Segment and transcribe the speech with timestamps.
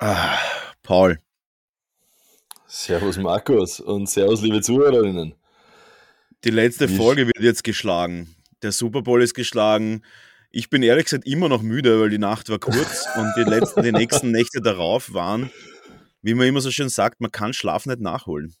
[0.00, 0.38] Ah,
[0.84, 1.18] Paul.
[2.68, 5.34] Servus Markus und Servus liebe Zuhörerinnen.
[6.44, 8.36] Die letzte Folge wird jetzt geschlagen.
[8.62, 10.04] Der Super Bowl ist geschlagen.
[10.52, 13.82] Ich bin ehrlich gesagt immer noch müde, weil die Nacht war kurz und die letzten,
[13.82, 15.50] die nächsten Nächte darauf waren,
[16.22, 18.54] wie man immer so schön sagt, man kann Schlaf nicht nachholen.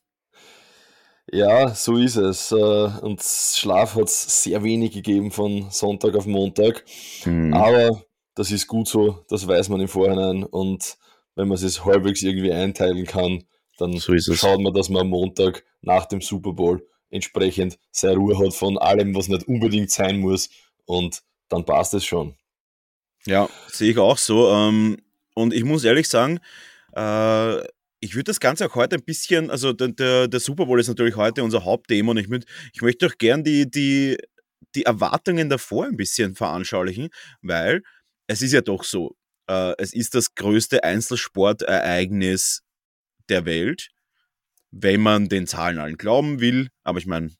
[1.30, 2.50] Ja, so ist es.
[2.50, 6.84] Äh, und Schlaf hat es sehr wenig gegeben von Sonntag auf Montag.
[7.24, 7.54] Mhm.
[7.54, 8.02] Aber
[8.34, 10.42] das ist gut so, das weiß man im Vorhinein.
[10.42, 10.98] Und
[11.38, 13.44] wenn man es halbwegs irgendwie einteilen kann,
[13.78, 18.36] dann so schaut man, dass man am Montag nach dem Super Bowl entsprechend seine Ruhe
[18.36, 20.50] hat von allem, was nicht unbedingt sein muss.
[20.84, 22.34] Und dann passt es schon.
[23.24, 24.50] Ja, sehe ich auch so.
[24.52, 24.98] Ähm,
[25.34, 26.40] und ich muss ehrlich sagen,
[26.96, 27.58] äh,
[28.00, 31.14] ich würde das Ganze auch heute ein bisschen, also der, der, Super Bowl ist natürlich
[31.14, 34.16] heute unser Hauptthema und ich, würd, ich möchte auch gern die, die,
[34.74, 37.10] die Erwartungen davor ein bisschen veranschaulichen,
[37.42, 37.84] weil
[38.26, 39.14] es ist ja doch so,
[39.48, 42.62] äh, es ist das größte Einzelsportereignis
[43.28, 43.88] der Welt,
[44.70, 46.68] wenn man den Zahlen allen glauben will.
[46.84, 47.32] Aber ich meine,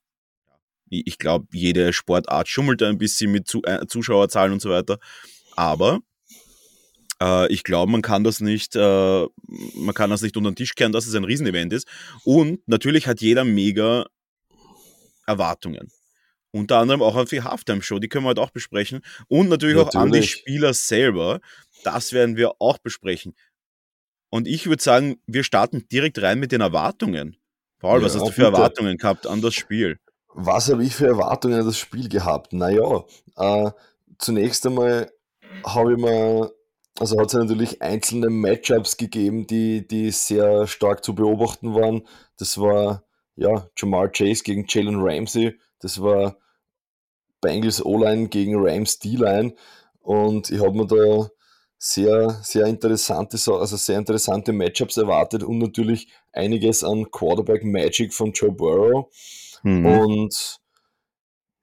[0.91, 4.98] ich glaube, jede Sportart schummelt ein bisschen mit äh, Zuschauerzahlen und so weiter.
[5.56, 6.00] Aber
[7.20, 9.27] äh, ich glaube, man kann das nicht, äh,
[9.75, 11.87] man kann das nicht unter den Tisch kehren, dass es ein Riesenevent ist.
[12.25, 14.06] Und natürlich hat jeder mega
[15.27, 15.91] Erwartungen.
[16.51, 19.03] Unter anderem auch auf die Halftime-Show, die können wir heute auch besprechen.
[19.29, 19.97] Und natürlich, natürlich.
[19.97, 21.41] auch an die Spieler selber.
[21.85, 23.35] Das werden wir auch besprechen.
[24.31, 27.37] Und ich würde sagen, wir starten direkt rein mit den Erwartungen.
[27.79, 28.57] Paul, ja, was hast du für bitte.
[28.57, 29.99] Erwartungen gehabt an das Spiel?
[30.35, 32.53] Was habe ich für Erwartungen an das Spiel gehabt?
[32.53, 33.05] Naja,
[33.37, 33.71] äh,
[34.19, 35.11] zunächst einmal
[35.65, 36.53] habe ich mir,
[36.99, 42.07] also hat es ja natürlich einzelne Matchups gegeben, die, die sehr stark zu beobachten waren.
[42.37, 43.05] Das war
[43.37, 46.37] ja Jamal Chase gegen Jalen Ramsey, das war
[47.41, 49.55] Bengals O-Line gegen Rams D-Line
[50.01, 51.31] und ich habe mir da
[51.79, 58.33] sehr, sehr interessante, also sehr interessante Matchups erwartet und natürlich einiges an Quarterback Magic von
[58.33, 59.06] Joe Burrow.
[59.62, 59.87] Mhm.
[59.87, 60.61] Und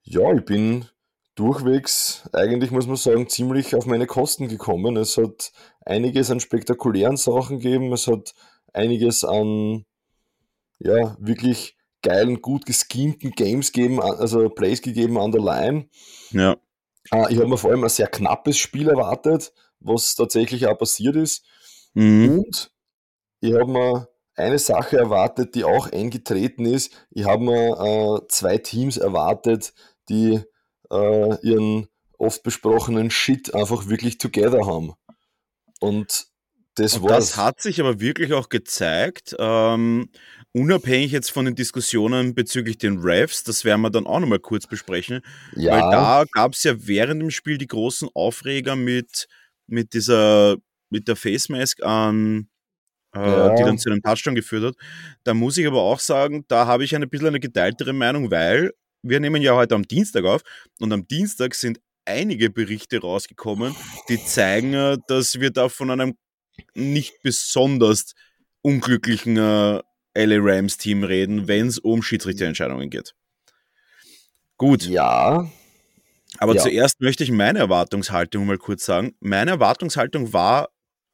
[0.04, 0.86] ja, ich bin
[1.34, 4.96] durchwegs, eigentlich muss man sagen, ziemlich auf meine Kosten gekommen.
[4.96, 5.52] Es hat
[5.84, 8.32] einiges an spektakulären Sachen gegeben, es hat
[8.72, 9.84] einiges an
[10.78, 15.88] ja, wirklich geilen, gut geschemten Games gegeben, also Plays gegeben an der Line.
[16.30, 16.56] Ja.
[17.10, 21.16] Ah, ich habe mir vor allem ein sehr knappes Spiel erwartet was tatsächlich auch passiert
[21.16, 21.44] ist.
[21.94, 22.40] Mhm.
[22.40, 22.70] Und
[23.40, 26.92] ich habe mir eine Sache erwartet, die auch eingetreten ist.
[27.10, 29.72] Ich habe mir äh, zwei Teams erwartet,
[30.08, 30.40] die
[30.90, 34.94] äh, ihren oft besprochenen Shit einfach wirklich together haben.
[35.80, 36.28] Und
[36.76, 37.00] das.
[37.00, 39.34] Das hat sich aber wirklich auch gezeigt.
[39.38, 40.08] Ähm,
[40.52, 44.66] unabhängig jetzt von den Diskussionen bezüglich den Refs, das werden wir dann auch nochmal kurz
[44.66, 45.20] besprechen.
[45.54, 45.72] Ja.
[45.72, 49.26] Weil da gab es ja während dem Spiel die großen Aufreger mit
[49.66, 50.56] mit dieser,
[50.90, 52.48] mit der Face Mask an,
[53.14, 53.54] äh, ja.
[53.54, 54.74] die dann zu einem Touchdown geführt hat.
[55.24, 58.72] Da muss ich aber auch sagen, da habe ich eine bisschen eine geteiltere Meinung, weil
[59.02, 60.42] wir nehmen ja heute am Dienstag auf
[60.80, 63.74] und am Dienstag sind einige Berichte rausgekommen,
[64.08, 66.16] die zeigen, äh, dass wir da von einem
[66.74, 68.14] nicht besonders
[68.62, 69.82] unglücklichen äh,
[70.14, 73.14] LA Rams Team reden, wenn es um Schiedsrichterentscheidungen geht.
[74.56, 74.84] Gut.
[74.86, 75.50] Ja.
[76.38, 76.62] Aber ja.
[76.62, 79.14] zuerst möchte ich meine Erwartungshaltung mal kurz sagen.
[79.20, 80.68] Meine Erwartungshaltung war,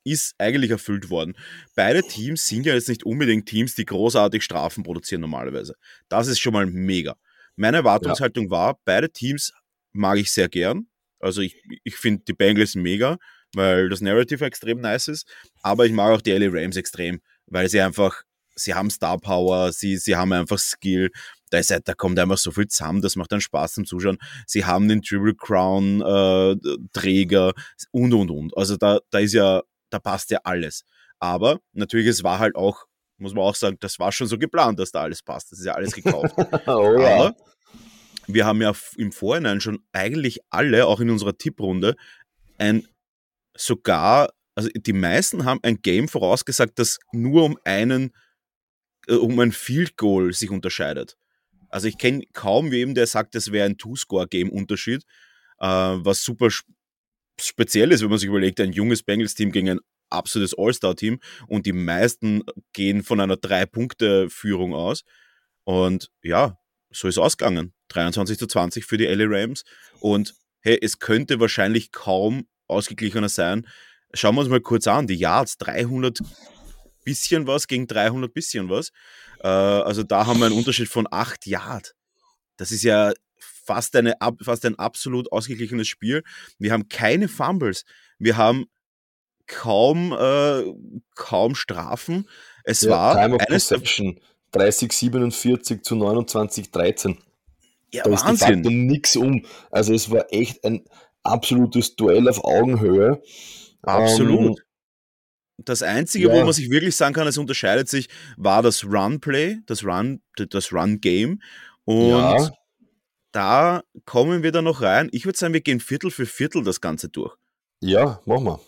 [0.05, 1.37] ist eigentlich erfüllt worden.
[1.77, 5.75] Beide Teams sind ja jetzt nicht unbedingt Teams, die großartig Strafen produzieren normalerweise.
[6.09, 7.17] Das ist schon mal mega.
[7.57, 8.51] Meine Erwartungshaltung ja.
[8.51, 9.53] war, beide Teams
[9.93, 10.87] mag ich sehr gern.
[11.21, 13.19] Also ich, ich finde die Bengals mega,
[13.55, 15.27] weil das Narrative extrem nice ist.
[15.63, 18.23] Aber ich mag auch die LA Rams extrem, weil sie einfach,
[18.55, 21.11] sie haben Star Power, sie, sie haben einfach Skill
[21.53, 24.19] da, ist, da kommt einfach so viel zusammen, das macht dann Spaß zum Zuschauen.
[24.47, 26.57] Sie haben den Triple Crown äh,
[26.93, 27.53] Träger
[27.91, 28.57] und und und.
[28.57, 30.85] Also da, da ist ja, da passt ja alles.
[31.19, 32.87] Aber natürlich, es war halt auch,
[33.19, 35.53] muss man auch sagen, das war schon so geplant, dass da alles passt.
[35.53, 36.35] Das ist ja alles gekauft.
[36.67, 37.17] oh, ja.
[37.17, 37.37] Aber
[38.27, 41.97] wir haben ja im Vorhinein schon eigentlich alle, auch in unserer Tipprunde,
[42.57, 42.87] ein
[43.57, 48.13] sogar, also die meisten haben ein Game vorausgesagt, das nur um einen,
[49.07, 51.17] äh, um ein Field Goal sich unterscheidet.
[51.69, 55.05] Also ich kenne kaum wem, der sagt, das wäre ein Two-Score-Game-Unterschied,
[55.59, 56.49] äh, was super
[57.41, 61.19] speziell ist, wenn man sich überlegt, ein junges Bengals-Team gegen ein absolutes All-Star-Team
[61.49, 65.05] und die meisten gehen von einer Drei-Punkte-Führung aus.
[65.65, 66.59] Und ja,
[66.91, 67.73] so ist ausgegangen.
[67.89, 69.65] 23 zu 20 für die LA Rams.
[70.01, 73.67] Und hey, es könnte wahrscheinlich kaum ausgeglichener sein.
[74.15, 75.07] Schauen wir uns mal kurz an.
[75.07, 76.19] Die Yards, 300
[77.05, 78.91] bisschen was gegen 300 bisschen was.
[79.41, 81.95] Äh, also da haben wir einen Unterschied von 8 Yard.
[82.57, 86.23] Das ist ja fast, eine, fast ein absolut ausgeglichenes Spiel.
[86.59, 87.85] Wir haben keine Fumbles.
[88.19, 88.67] Wir haben
[89.47, 90.65] kaum, äh,
[91.15, 92.29] kaum Strafen.
[92.65, 94.21] Es Ja, war Time of der, Possession
[94.53, 97.17] 30,47 zu 29,13.
[97.93, 98.87] ja, Da ist de facto Wahnsinn.
[98.87, 99.45] nichts um.
[99.71, 100.85] Also es war echt ein
[101.23, 103.23] absolutes Duell auf Augenhöhe.
[103.87, 104.63] Ähm, Absolut.
[105.59, 109.59] Das Einzige, wo ja, man sich wirklich sagen kann, es unterscheidet sich, war das Run-Play,
[109.67, 111.41] das Run, das Run-Game.
[111.85, 112.51] Und ja,
[113.33, 115.09] da kommen wir dann noch rein.
[115.13, 117.35] Ich würde sagen, wir gehen Viertel für Viertel das Ganze durch.
[117.81, 118.61] ja, machen wir.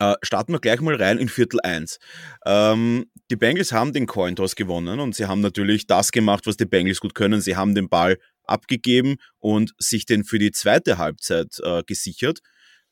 [0.00, 1.98] Äh, starten wir gleich mal rein in Viertel 1.
[2.46, 6.56] Ähm, die Bengals haben den Coin Toss gewonnen und sie haben natürlich das gemacht, was
[6.56, 7.40] die Bengals gut können.
[7.40, 8.16] Sie haben den Ball
[8.48, 12.40] abgegeben und sich den für die zweite Halbzeit äh, gesichert,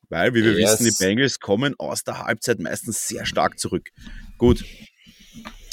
[0.08, 0.98] weil, wie wir wissen, die Yes.
[0.98, 3.90] Bengals kommen aus der Halbzeit meistens sehr stark zurück.
[4.38, 4.64] Gut,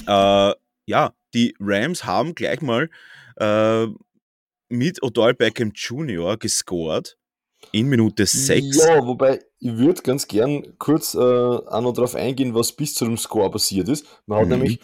[0.07, 0.53] äh,
[0.85, 2.89] ja, die Rams haben gleich mal
[3.37, 3.87] äh,
[4.69, 6.37] mit Odell Beckham Jr.
[6.37, 7.17] gescored
[7.71, 8.75] in Minute 6.
[8.75, 13.05] Ja, wobei ich würde ganz gern kurz äh, auch noch darauf eingehen, was bis zu
[13.05, 14.05] dem Score passiert ist.
[14.25, 14.51] Man hat Mhm.
[14.51, 14.79] nämlich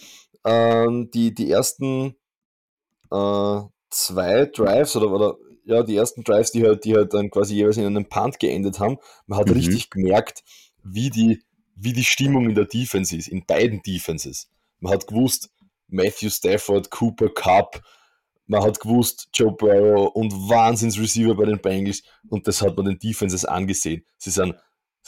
[0.45, 2.16] ähm, die, die ersten
[3.12, 7.56] äh, zwei Drives oder, oder ja, die ersten Drives, die halt, die halt dann quasi
[7.56, 8.98] jeweils in einem Punt geendet haben,
[9.28, 9.54] man hat Mhm.
[9.54, 10.44] richtig gemerkt,
[10.84, 11.44] wie die,
[11.76, 14.50] wie die Stimmung in der Defense ist, in beiden Defenses.
[14.80, 15.50] Man hat gewusst,
[15.88, 17.82] Matthew Stafford, Cooper Cup,
[18.48, 23.00] man hat gewusst, Joe Burrow und Wahnsinns-Receiver bei den Bengals und das hat man den
[23.00, 24.04] Defenses angesehen.
[24.18, 24.56] Sie sind,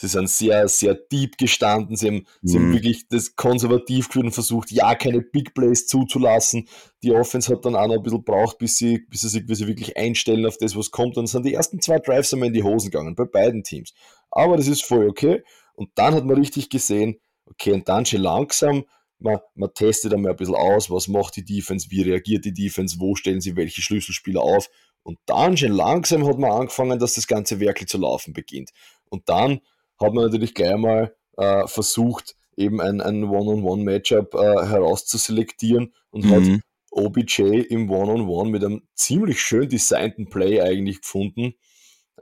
[0.02, 2.74] sie sind sehr, sehr deep gestanden, sie haben, sie haben Mhm.
[2.74, 6.68] wirklich das konservativ geführt und versucht, ja, keine Big Plays zuzulassen.
[7.04, 9.58] Die Offense hat dann auch noch ein bisschen braucht, bis sie, bis sie sich bis
[9.58, 11.16] sie wirklich einstellen auf das, was kommt.
[11.16, 13.94] Und sind die ersten zwei Drives einmal in die Hosen gegangen, bei beiden Teams.
[14.32, 15.44] Aber das ist voll okay.
[15.74, 18.84] Und dann hat man richtig gesehen, okay, und dann schon langsam,
[19.20, 22.96] man, man testet einmal ein bisschen aus, was macht die Defense, wie reagiert die Defense,
[22.98, 24.68] wo stellen sie welche Schlüsselspieler auf.
[25.04, 28.70] Und dann schon langsam hat man angefangen, dass das Ganze wirklich zu laufen beginnt.
[29.10, 29.60] Und dann
[30.00, 36.42] hat man natürlich gleich mal äh, versucht, eben ein, ein One-on-One-Matchup äh, herauszuselektieren und hat
[36.42, 36.60] Mhm.
[36.90, 41.54] OBJ im One-on-One mit einem ziemlich schön designten Play eigentlich gefunden.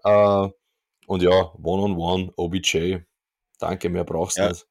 [0.05, 0.49] Äh,
[1.07, 2.99] und ja, One-on-One, OBJ,
[3.59, 4.67] danke, mehr brauchst du Ja, nicht.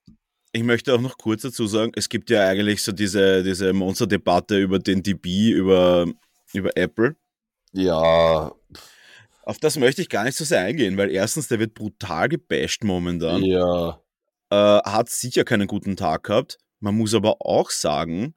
[0.54, 4.58] ich möchte auch noch kurz dazu sagen, es gibt ja eigentlich so diese, diese Monsterdebatte
[4.58, 6.08] über den DB, über,
[6.54, 7.18] über Apple.
[7.74, 8.54] Ja,
[9.44, 12.84] Auf das möchte ich gar nicht so sehr eingehen, weil erstens, der wird brutal gebasht
[12.84, 14.00] momentan, ja,
[14.52, 16.58] äh, hat sicher keinen guten Tag gehabt.
[16.80, 18.36] Man muss aber auch sagen,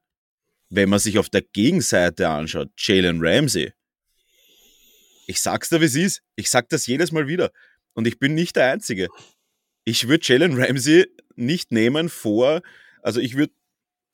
[0.70, 3.72] wenn man sich auf der Gegenseite anschaut, Jalen Ramsey,
[5.26, 6.22] ich sag's dir, wie es ist.
[6.36, 7.52] Ich sag das jedes Mal wieder.
[7.94, 9.08] Und ich bin nicht der Einzige.
[9.84, 11.06] Ich würde Jalen Ramsey
[11.36, 12.62] nicht nehmen vor,
[13.02, 13.52] also ich würde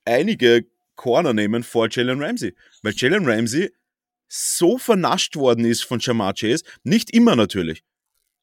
[0.04, 3.70] einige Corner nehmen vor Jalen Ramsey, weil Jalen Ramsey
[4.28, 7.82] so vernascht worden ist von Jamar Chase, nicht immer natürlich,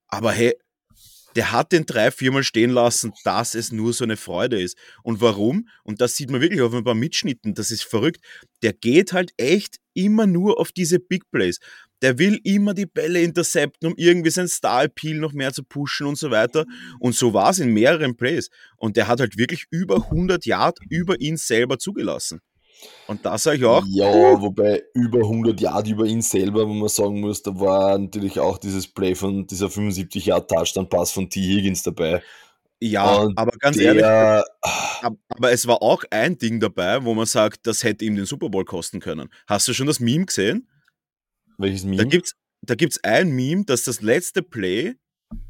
[0.08, 0.54] aber hey,
[1.36, 4.78] der hat den drei, viermal stehen lassen, dass es nur so eine Freude ist.
[5.04, 5.68] Und warum?
[5.84, 8.22] Und das sieht man wirklich auf ein paar Mitschnitten, das ist verrückt.
[8.64, 11.60] Der geht halt echt immer nur auf diese Big Plays.
[12.02, 16.18] Der will immer die Bälle intercepten, um irgendwie sein Star-Appeal noch mehr zu pushen und
[16.18, 16.66] so weiter.
[17.00, 18.50] Und so war es in mehreren Plays.
[18.78, 22.42] Und der hat halt wirklich über 100 Yard über ihn selber zugelassen.
[23.08, 26.90] Und da sage ich auch, ja, wobei über 100 Yard über ihn selber, wo man
[26.90, 31.40] sagen muss, da war natürlich auch dieses Play von dieser 75 Yard Touchdown-Pass von T.
[31.40, 32.22] Higgins dabei.
[32.82, 34.44] ja, Und aber ganz ehrlich, der,
[35.02, 38.26] ab- aber es war auch ein Ding dabei, wo man sagt, das hätte ihm den
[38.26, 39.30] Super Bowl kosten können.
[39.48, 40.68] Hast du schon das Meme gesehen?
[41.58, 42.08] welches Da Meme?
[42.08, 44.96] gibt's, da gibt's ein Meme, dass das letzte Play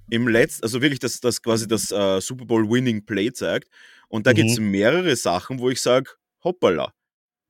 [0.10, 3.70] im letzten, also wirklich das, das quasi das äh, Super Bowl Winning Play zeigt.
[4.08, 4.36] Und da Mhm.
[4.36, 6.12] gibt's mehrere Sachen, wo ich sage,
[6.44, 6.94] hoppala.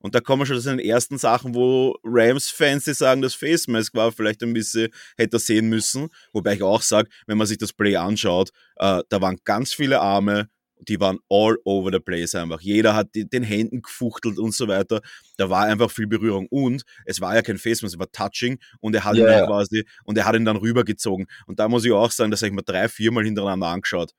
[0.06, 3.68] Und da kommen wir schon zu den ersten Sachen, wo Rams-Fans, die sagen, das Face
[3.68, 6.10] Mask war vielleicht ein bisschen, hätte er sehen müssen.
[6.32, 10.02] Wobei ich auch sage, wenn man sich das Play anschaut, äh, da waren ganz viele
[10.02, 10.48] Arme,
[10.78, 12.62] die waren all over the place einfach.
[12.62, 15.02] Jeder hat die, den Händen gefuchtelt und so weiter.
[15.38, 16.46] Da war einfach viel Berührung.
[16.52, 19.40] Und es war ja kein Face Mask, es war Touching und er hat ihn dann
[19.40, 19.48] ja.
[19.48, 21.26] quasi, und er hat ihn dann rübergezogen.
[21.48, 24.12] Und da muss ich auch sagen, das habe ich mir drei, viermal hintereinander angeschaut.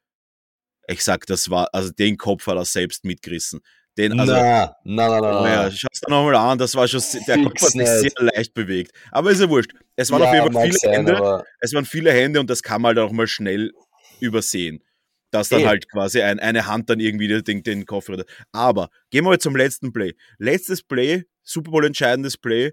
[0.88, 3.60] Ich sag, das war, also den Kopf hat er selbst mitgerissen.
[3.98, 5.70] Den, also, na, na, na, na, Oh ja, na.
[5.70, 8.92] schau es dir nochmal an, das war schon, der Kopf hat sich sehr leicht bewegt.
[9.10, 9.72] Aber ist ja wurscht.
[9.96, 12.82] Es waren auf jeden Fall viele sein, Hände, es waren viele Hände und das kann
[12.82, 13.72] man halt auch mal schnell
[14.20, 14.82] übersehen.
[15.30, 15.66] Dass dann Eh.
[15.66, 18.28] halt quasi ein, eine Hand dann irgendwie den, den Kopf rettet.
[18.52, 20.14] Aber gehen wir mal zum letzten Play.
[20.38, 22.72] Letztes Play, Super Bowl entscheidendes Play,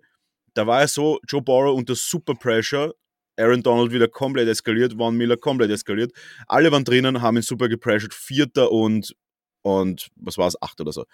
[0.53, 2.93] da war ja so, Joe Burrow unter Super Pressure,
[3.37, 6.11] Aaron Donald wieder komplett eskaliert, Von Miller komplett eskaliert.
[6.47, 9.15] Alle waren drinnen, haben ihn super gepressured, Vierter und,
[9.63, 11.05] und was war es, acht oder so.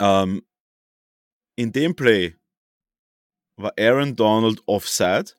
[0.00, 0.44] Ähm,
[1.54, 2.34] in dem Play
[3.56, 5.32] war Aaron Donald offside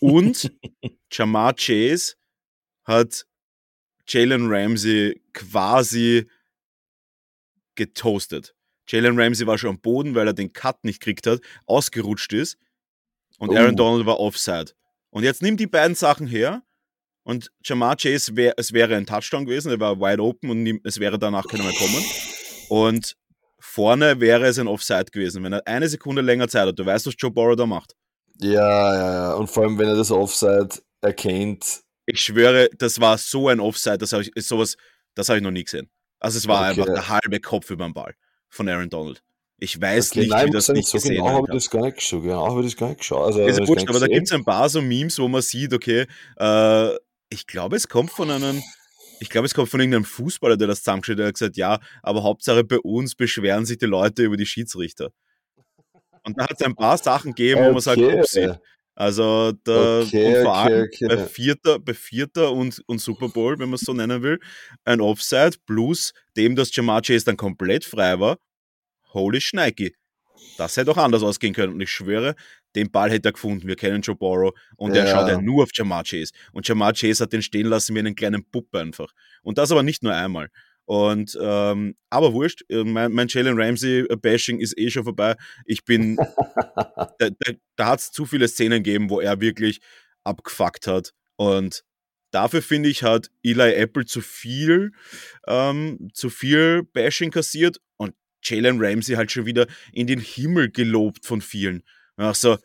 [0.00, 0.52] und
[1.10, 2.16] Jamar Chase
[2.84, 3.26] hat
[4.06, 6.28] Jalen Ramsey quasi
[7.76, 8.54] getoastet.
[8.88, 12.58] Jalen Ramsey war schon am Boden, weil er den Cut nicht gekriegt hat, ausgerutscht ist
[13.38, 13.56] und oh.
[13.56, 14.72] Aaron Donald war offside.
[15.10, 16.62] Und jetzt nimm die beiden Sachen her
[17.24, 20.98] und Jamar Chase, wär, es wäre ein Touchdown gewesen, er war wide open und es
[20.98, 22.04] wäre danach keiner mehr kommen.
[22.68, 23.16] Und
[23.60, 26.78] vorne wäre es ein Offside gewesen, wenn er eine Sekunde länger Zeit hat.
[26.78, 27.94] Du weißt, was Joe Burrow da macht.
[28.40, 29.34] Ja, ja, ja.
[29.34, 31.82] Und vor allem, wenn er das Offside erkennt.
[32.06, 34.76] Ich schwöre, das war so ein Offside, das habe ich, sowas,
[35.14, 35.88] das habe ich noch nie gesehen.
[36.18, 36.80] Also es war okay.
[36.80, 38.14] einfach der halbe Kopf über den Ball
[38.48, 39.22] von Aaron Donald.
[39.58, 41.82] Ich weiß okay, nicht, nein, wie das nicht so gesehen genau habe ich das gar
[41.82, 42.22] nicht geschaut.
[42.22, 43.26] Genau habe ich das gar nicht geschaut.
[43.26, 46.06] Also, ist wurscht, aber da gibt es ein paar so Memes, wo man sieht, okay,
[46.36, 46.96] äh,
[47.32, 48.62] ich glaube, es kommt von einem,
[49.20, 51.80] ich glaube, es kommt von irgendeinem Fußballer, der das zusammengestellt hat, der hat gesagt, ja,
[52.02, 55.10] aber Hauptsache bei uns beschweren sich die Leute über die Schiedsrichter.
[56.24, 57.68] Und da hat es ein paar Sachen gegeben, okay.
[57.68, 58.52] wo man sagt, upsie.
[58.94, 63.58] Also da, okay, und vor allem okay, bei Vierter, bei Vierter und, und Super Bowl,
[63.58, 64.38] wenn man es so nennen will,
[64.84, 68.36] ein Offside plus dem, dass Jamar Chase dann komplett frei war.
[69.14, 69.96] Holy Schneiki.
[70.58, 71.72] Das hätte auch anders ausgehen können.
[71.72, 72.34] Und ich schwöre,
[72.74, 73.66] den Ball hätte er gefunden.
[73.66, 75.04] Wir kennen Joe Borrow und ja.
[75.04, 76.32] er schaut ja nur auf Jamar Chase.
[76.52, 79.12] Und Jamar Chase hat den stehen lassen wie einen kleinen Puppe einfach.
[79.42, 80.48] Und das aber nicht nur einmal.
[80.84, 85.36] Und ähm, aber wurscht, äh, mein, mein Jalen Ramsey-Bashing ist eh schon vorbei.
[85.64, 89.80] Ich bin, da, da, da hat es zu viele Szenen gegeben, wo er wirklich
[90.24, 91.12] abgefuckt hat.
[91.36, 91.84] Und
[92.32, 94.92] dafür finde ich, hat Eli Apple zu viel,
[95.46, 101.24] ähm, zu viel Bashing kassiert und Jalen Ramsey halt schon wieder in den Himmel gelobt
[101.24, 101.84] von vielen.
[102.16, 102.58] Ach so,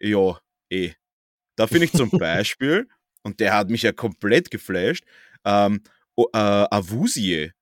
[0.00, 0.38] ja,
[0.70, 0.92] eh.
[1.56, 2.88] Da finde ich zum Beispiel,
[3.22, 5.04] und der hat mich ja komplett geflasht,
[5.44, 5.82] ähm,
[6.16, 7.52] äh, Avusie.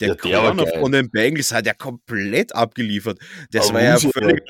[0.00, 3.20] Der, ja, Corner von den Bengals hat ja komplett abgeliefert.
[3.52, 4.42] Das Avusie war ja völlig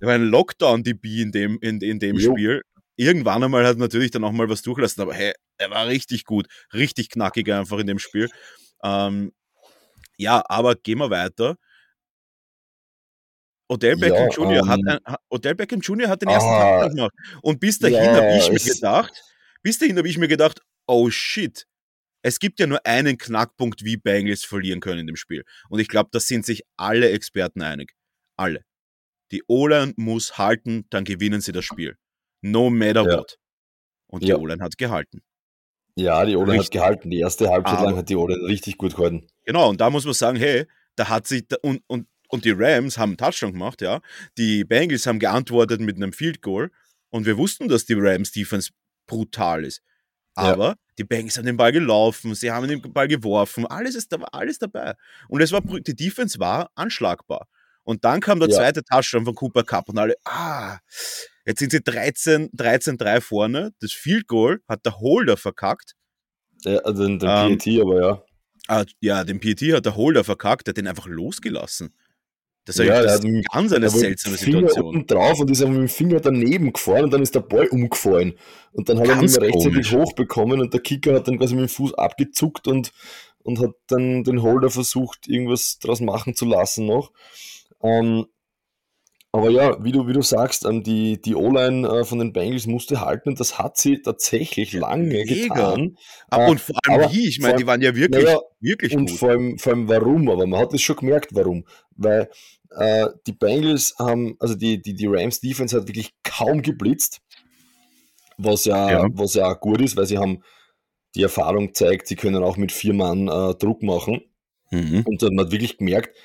[0.00, 2.62] war ein Lockdown-DB in dem, in, in dem Spiel.
[2.96, 6.48] Irgendwann einmal hat natürlich dann auch mal was durchlassen, aber hey, er war richtig gut,
[6.72, 8.28] richtig knackig einfach in dem Spiel.
[8.82, 9.32] Ähm,
[10.16, 11.56] ja, aber gehen wir weiter.
[13.68, 14.62] Odell Beckham ja, Jr.
[14.62, 16.08] Um, hat ähm, Odell Beckham Jr.
[16.08, 17.12] hat den ersten ah, Tag gemacht.
[17.42, 19.22] Und bis dahin ja, habe ich mir gedacht,
[19.62, 21.66] bis dahin habe ich mir gedacht, oh shit,
[22.22, 25.44] es gibt ja nur einen Knackpunkt, wie Bengals verlieren können in dem Spiel.
[25.68, 27.94] Und ich glaube, da sind sich alle Experten einig.
[28.36, 28.64] Alle.
[29.30, 31.96] Die O-Line muss halten, dann gewinnen sie das Spiel.
[32.40, 33.18] No matter ja.
[33.18, 33.38] what.
[34.06, 34.36] Und die ja.
[34.36, 35.22] O-Line hat gehalten.
[35.96, 37.10] Ja, die O-Line hat gehalten.
[37.10, 39.26] Die erste Halbzeit lang hat die O-Line richtig gut gehalten.
[39.44, 42.98] Genau, und da muss man sagen, hey, da hat sich, und, und und die Rams
[42.98, 44.00] haben einen Touchdown gemacht, ja.
[44.36, 46.70] Die Bengals haben geantwortet mit einem Field Goal.
[47.10, 48.70] Und wir wussten, dass die Rams Defense
[49.06, 49.82] brutal ist.
[50.34, 50.74] Aber ja.
[50.98, 54.58] die Bengals haben den Ball gelaufen, sie haben den Ball geworfen, alles ist da, alles
[54.58, 54.94] dabei.
[55.28, 57.48] Und es war, die Defense war anschlagbar.
[57.82, 58.56] Und dann kam der ja.
[58.56, 60.78] zweite Touchdown von Cooper Cup und alle, ah,
[61.44, 63.72] jetzt sind sie 13, 13-3 vorne.
[63.80, 65.94] Das Field Goal hat der Holder verkackt.
[66.62, 68.22] Ja, also den, den ähm, PET, aber ja.
[68.68, 71.94] Ah, ja, den PET hat der Holder verkackt, der hat den einfach losgelassen.
[72.68, 74.92] Das, ja, das ist ganz eine seltsame Situation.
[74.92, 78.34] Finger drauf und ist mit dem Finger daneben gefahren und dann ist der Ball umgefallen.
[78.72, 81.62] Und dann hat ganz er ihn rechtzeitig hochbekommen und der Kicker hat dann quasi mit
[81.62, 82.92] dem Fuß abgezuckt und,
[83.38, 87.10] und hat dann den Holder versucht, irgendwas draus machen zu lassen noch.
[87.82, 88.26] Ähm,
[89.30, 92.66] aber ja, wie du, wie du sagst, ähm, die, die O-Line äh, von den Bengals
[92.66, 95.34] musste halten und das hat sie tatsächlich lange Mega.
[95.34, 95.98] getan.
[96.28, 98.96] Aber, äh, und vor allem aber wie, ich meine, die waren ja wirklich, ja, wirklich
[98.96, 99.18] und gut.
[99.18, 101.66] Vor allem, vor allem warum, aber man hat es schon gemerkt, warum.
[101.94, 102.30] Weil
[102.70, 107.20] äh, die Bengals haben, also die, die, die Rams Defense hat wirklich kaum geblitzt,
[108.36, 109.06] was ja, ja.
[109.12, 110.42] was ja auch gut ist, weil sie haben
[111.14, 114.20] die Erfahrung zeigt, sie können auch mit vier Mann äh, Druck machen.
[114.70, 115.02] Mhm.
[115.06, 116.16] Und dann hat man wirklich gemerkt,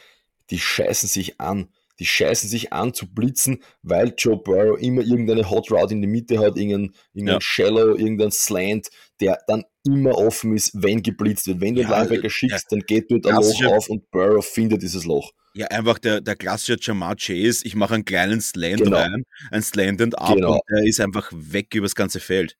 [0.49, 1.69] die scheißen sich an
[1.99, 6.07] die scheißen sich an zu blitzen, weil Joe Burrow immer irgendeine Hot Route in die
[6.07, 7.41] Mitte hat, irgendein, irgendein ja.
[7.41, 11.61] Shallow, irgendein Slant, der dann immer offen ist, wenn geblitzt wird.
[11.61, 12.77] Wenn du ja, Linebacker schickst, ja.
[12.77, 15.31] dann geht dort ein Loch auf und Burrow findet dieses Loch.
[15.55, 18.97] Ja, einfach der, der klassische Jamar Chase, ich mache einen kleinen Slant genau.
[18.97, 20.53] rein, ein Slant and up genau.
[20.53, 22.57] und der ist einfach weg übers ganze Feld.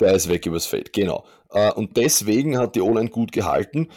[0.00, 1.26] Der ist weg übers Feld, genau.
[1.50, 3.88] Äh, und deswegen hat die O-Line gut gehalten.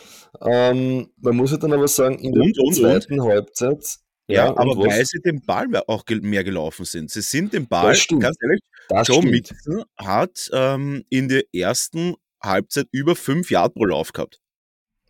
[0.41, 3.29] Ähm, man muss ja dann aber sagen, in der und, zweiten und.
[3.29, 7.10] Halbzeit ja, ja aber weil sie den Ball auch mehr gelaufen sind.
[7.10, 9.32] Sie sind den Ball, ganz ehrlich, das Joe stimmt.
[9.32, 14.39] Mixon hat ähm, in der ersten Halbzeit über fünf Yard pro Lauf gehabt.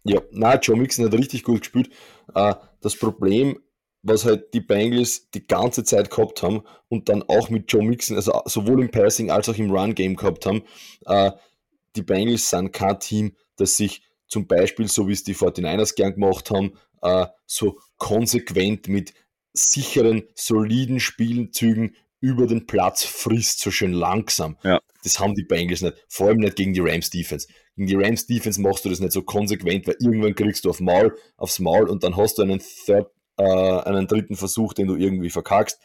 [0.05, 1.89] Ja, na, Joe Mixon hat richtig gut gespielt.
[2.34, 3.59] Äh, das Problem,
[4.01, 8.15] was halt die Bengals die ganze Zeit gehabt haben und dann auch mit Joe Mixon,
[8.15, 10.63] also sowohl im Passing als auch im Run-Game gehabt haben,
[11.05, 11.31] äh,
[11.95, 16.13] die Bengals sind kein Team, das sich zum Beispiel, so wie es die 49ers gern
[16.13, 19.13] gemacht haben, äh, so konsequent mit
[19.53, 24.58] sicheren, soliden Spielzügen über den Platz frisst, so schön langsam.
[24.64, 24.82] Ja.
[25.04, 25.96] Das haben die Bengals nicht.
[26.10, 27.48] Vor allem nicht gegen die Rams Defense.
[27.76, 30.80] Gegen die Rams Defense machst du das nicht so konsequent, weil irgendwann kriegst du auf
[30.80, 34.96] Maul, aufs Maul und dann hast du einen, Third, äh, einen dritten Versuch, den du
[34.96, 35.80] irgendwie verkackst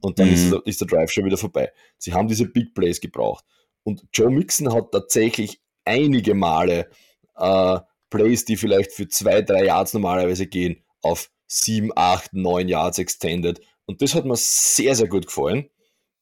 [0.00, 0.34] und dann mhm.
[0.34, 1.72] ist, ist der Drive schon wieder vorbei.
[1.98, 3.44] Sie haben diese Big Plays gebraucht.
[3.84, 6.90] Und Joe Mixon hat tatsächlich einige Male
[7.36, 7.78] äh,
[8.10, 13.60] Plays, die vielleicht für zwei, drei Yards normalerweise gehen, auf sieben, acht, neun Yards extended.
[13.86, 15.68] Und das hat mir sehr, sehr gut gefallen.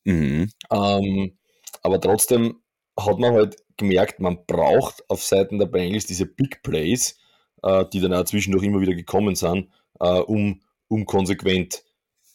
[0.05, 0.50] Mhm.
[0.71, 1.38] Ähm,
[1.83, 2.61] aber trotzdem
[2.99, 7.19] hat man halt gemerkt, man braucht auf Seiten der Bengals diese Big Plays,
[7.62, 9.69] äh, die dann auch zwischendurch immer wieder gekommen sind,
[10.00, 11.83] äh, um, um konsequent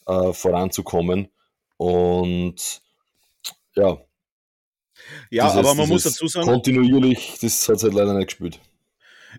[0.08, 1.29] äh, voranzukommen.
[1.77, 2.82] Und
[3.75, 3.98] ja.
[5.29, 6.48] Ja, dieses, aber man muss dazu sagen.
[6.48, 8.60] Kontinuierlich, das hat es halt leider nicht gespielt.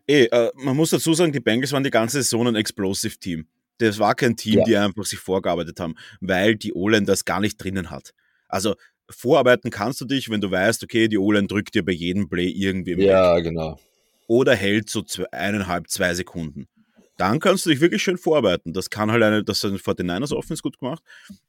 [0.06, 3.48] Eh, äh, man muss dazu sagen, die Bengals waren die ganze Saison ein Explosive Team.
[3.78, 4.64] Das war kein Team, ja.
[4.64, 8.12] die einfach sich vorgearbeitet haben, weil die O-Line das gar nicht drinnen hat.
[8.48, 8.74] Also
[9.10, 12.48] vorarbeiten kannst du dich, wenn du weißt, okay, die O-Line drückt dir bei jedem Play
[12.48, 13.44] irgendwie im Ja, Weg.
[13.44, 13.78] genau.
[14.26, 16.66] Oder hält so zwei, eineinhalb, zwei Sekunden.
[17.16, 18.72] Dann kannst du dich wirklich schön vorarbeiten.
[18.72, 21.02] Das kann halt eine, das hat 49ers Offense gut gemacht,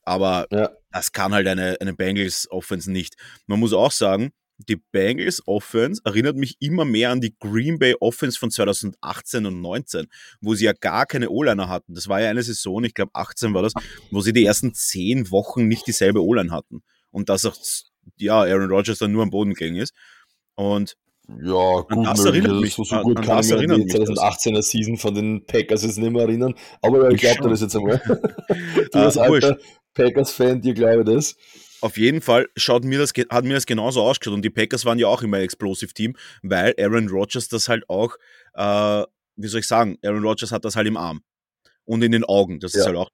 [0.04, 0.70] aber ja.
[0.92, 3.16] das kann halt eine, eine Bengals Offense nicht.
[3.48, 7.96] Man muss auch sagen, die Bengals Offense erinnert mich immer mehr an die Green Bay
[8.00, 10.08] Offense von 2018 und 19,
[10.42, 11.94] wo sie ja gar keine O-Liner hatten.
[11.94, 13.74] Das war ja eine Saison, ich glaube 18 war das,
[14.12, 16.82] wo sie die ersten zehn Wochen nicht dieselbe O-Line hatten.
[17.12, 17.56] Und dass auch,
[18.18, 19.94] ja, Aaron Rodgers dann nur am Boden gegangen ist.
[20.56, 20.98] Und
[21.28, 24.98] ja, gut, das erinnert mich, so, so gut kann ich mich an die 2018er Season
[24.98, 28.02] von den Packers jetzt nicht mehr erinnern, aber ich glaube dir das jetzt einmal.
[28.94, 29.58] du als alter
[29.94, 31.36] Packers-Fan, dir glaube ich das
[31.82, 34.34] auf jeden Fall schaut mir das, hat mir das genauso ausgeschaut.
[34.34, 37.90] Und die Packers waren ja auch immer ein Explosive Team, weil Aaron Rodgers das halt
[37.90, 38.16] auch,
[38.54, 39.04] äh,
[39.36, 41.22] wie soll ich sagen, Aaron Rodgers hat das halt im Arm
[41.86, 42.60] und in den Augen.
[42.60, 42.82] Das ja.
[42.82, 43.10] ist halt auch.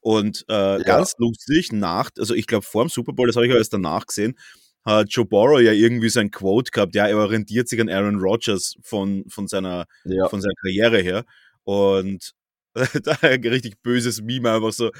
[0.00, 0.78] Und äh, ja.
[0.78, 3.72] ganz lustig, nach, also ich glaube vor dem Super Bowl, das habe ich ja erst
[3.72, 4.38] danach gesehen,
[4.84, 8.20] hat Joe Borrow ja irgendwie so ein Quote gehabt, ja, er orientiert sich an Aaron
[8.20, 10.28] Rodgers von, von, seiner, ja.
[10.28, 11.24] von seiner Karriere her.
[11.64, 12.34] Und
[13.04, 14.90] da ein richtig böses Meme, einfach so,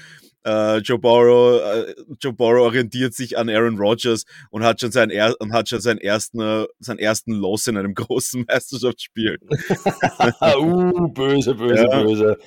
[0.45, 5.11] äh, Joe, Burrow, äh, Joe Burrow orientiert sich an Aaron Rodgers und hat schon, seinen,
[5.11, 9.39] er und hat schon seinen, ersten, seinen ersten Loss in einem großen Meisterschaftsspiel.
[10.59, 12.03] uh, böse, böse, ja.
[12.03, 12.39] böse.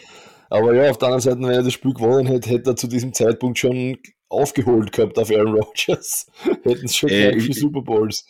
[0.50, 2.88] Aber ja, auf der anderen Seite, wenn er das Spiel gewonnen hätte, hätte er zu
[2.88, 3.98] diesem Zeitpunkt schon
[4.30, 6.26] aufgeholt gehabt auf Aaron Rodgers.
[6.64, 8.26] Hätten es schon äh, gleich für Super Bowls.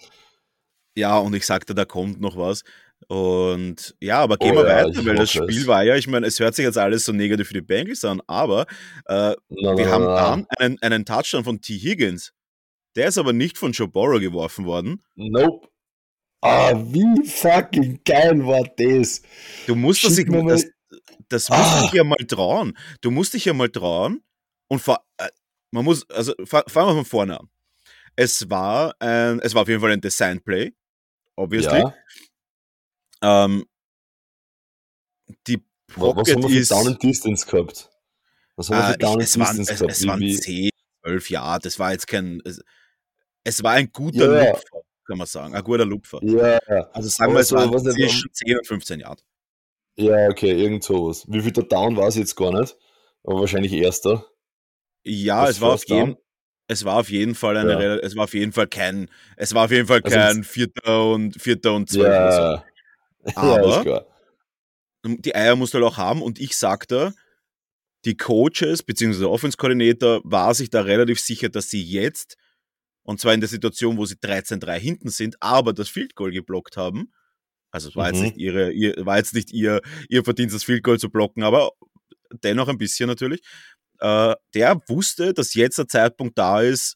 [0.95, 2.63] Ja, und ich sagte, da kommt noch was.
[3.07, 5.67] Und ja, aber gehen oh, wir ja, weiter, weil das Spiel es.
[5.67, 8.21] war ja, ich meine, es hört sich jetzt alles so negativ für die Bengals an,
[8.27, 8.67] aber
[9.05, 10.15] äh, na, wir na, haben na.
[10.15, 11.73] dann einen, einen Touchdown von T.
[11.73, 12.33] Higgins.
[12.95, 15.01] Der ist aber nicht von Joe Burrow geworfen worden.
[15.15, 15.69] Nope.
[16.41, 19.21] Ah, wie fucking geil war das?
[19.67, 20.65] Du musst das, das,
[21.27, 21.81] das musst ah.
[21.81, 22.77] dich ja mal trauen.
[23.01, 24.23] Du musst dich ja mal trauen
[24.67, 25.27] und vor, äh,
[25.71, 27.49] man muss, also fangen wir von vorne an.
[28.15, 30.73] Es war ein, es war auf jeden Fall ein Design Play,
[31.35, 31.79] obviously.
[31.79, 31.93] Ja.
[33.21, 33.65] Ähm,
[35.47, 37.89] die Pocket was haben wir für ist, Down and Distance gehabt?
[38.55, 39.91] Was haben wir für äh, Down and Distance waren, gehabt?
[39.91, 40.69] Es, es waren 10,
[41.03, 42.62] 12 Jahre, das war jetzt kein, es,
[43.43, 44.51] es war ein guter ja.
[44.51, 46.19] Lupfer, kann man sagen, ein guter Lupfer.
[46.23, 46.60] Ja,
[46.93, 49.17] Also sagen wir, es waren zwischen 10 und 15 Jahre.
[49.95, 51.25] Ja, okay, irgend sowas.
[51.27, 52.77] Wie viel der Down war es jetzt gar nicht?
[53.23, 54.25] Aber wahrscheinlich erster.
[55.03, 56.17] Ja, es war auf jeden
[56.69, 57.95] es war auf jeden Fall eine, ja.
[57.95, 61.12] es war auf jeden Fall kein, es war auf jeden Fall also kein also Vierter
[61.12, 62.08] und Vierter und Zwölf.
[62.08, 62.63] Ja.
[63.36, 64.05] Aber ja,
[65.05, 67.13] die Eier musst du halt auch haben und ich sagte,
[68.05, 69.19] die Coaches bzw.
[69.19, 72.38] der Offense-Koordinator war sich da relativ sicher, dass sie jetzt,
[73.03, 76.77] und zwar in der Situation, wo sie 13-3 hinten sind, aber das Field Goal geblockt
[76.77, 77.12] haben.
[77.71, 78.13] Also es war mhm.
[78.13, 81.43] jetzt nicht ihre, ihr, war jetzt nicht ihr, ihr Verdienst, das Field Goal zu blocken,
[81.43, 81.71] aber
[82.32, 83.41] dennoch ein bisschen natürlich.
[83.99, 86.95] Äh, der wusste, dass jetzt der Zeitpunkt da ist,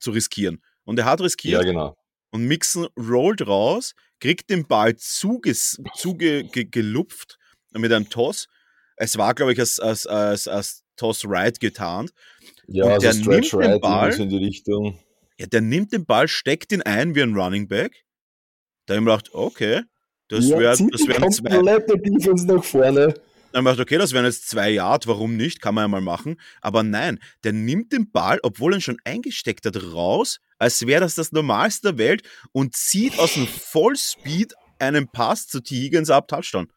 [0.00, 0.62] zu riskieren.
[0.84, 1.62] Und er hat riskiert.
[1.62, 1.96] Ja, genau.
[2.30, 7.38] Und Mixon rollt raus, kriegt den Ball zugelupft zuge, gelupft
[7.72, 8.48] mit einem Toss.
[8.96, 12.12] Es war, glaube ich, als, als, als, als Toss Right getarnt.
[12.66, 14.98] Ja, und also der Stretch nimmt den Ball, in die Richtung.
[15.38, 18.04] Ja, der nimmt den Ball, steckt ihn ein wie ein Running Back.
[18.86, 19.82] Da habe ich mir gedacht, okay,
[20.28, 21.50] das ja, wäre das wär zwei.
[21.50, 23.14] komplette Defense nach vorne.
[23.56, 25.62] Dann dachte okay, das wären jetzt zwei Yard, warum nicht?
[25.62, 26.38] Kann man ja mal machen.
[26.60, 31.00] Aber nein, der nimmt den Ball, obwohl er ihn schon eingesteckt hat, raus, als wäre
[31.00, 35.74] das das Normalste der Welt und zieht aus dem Vollspeed einen Pass zu T.
[35.74, 36.70] Higgins ab Touchdown.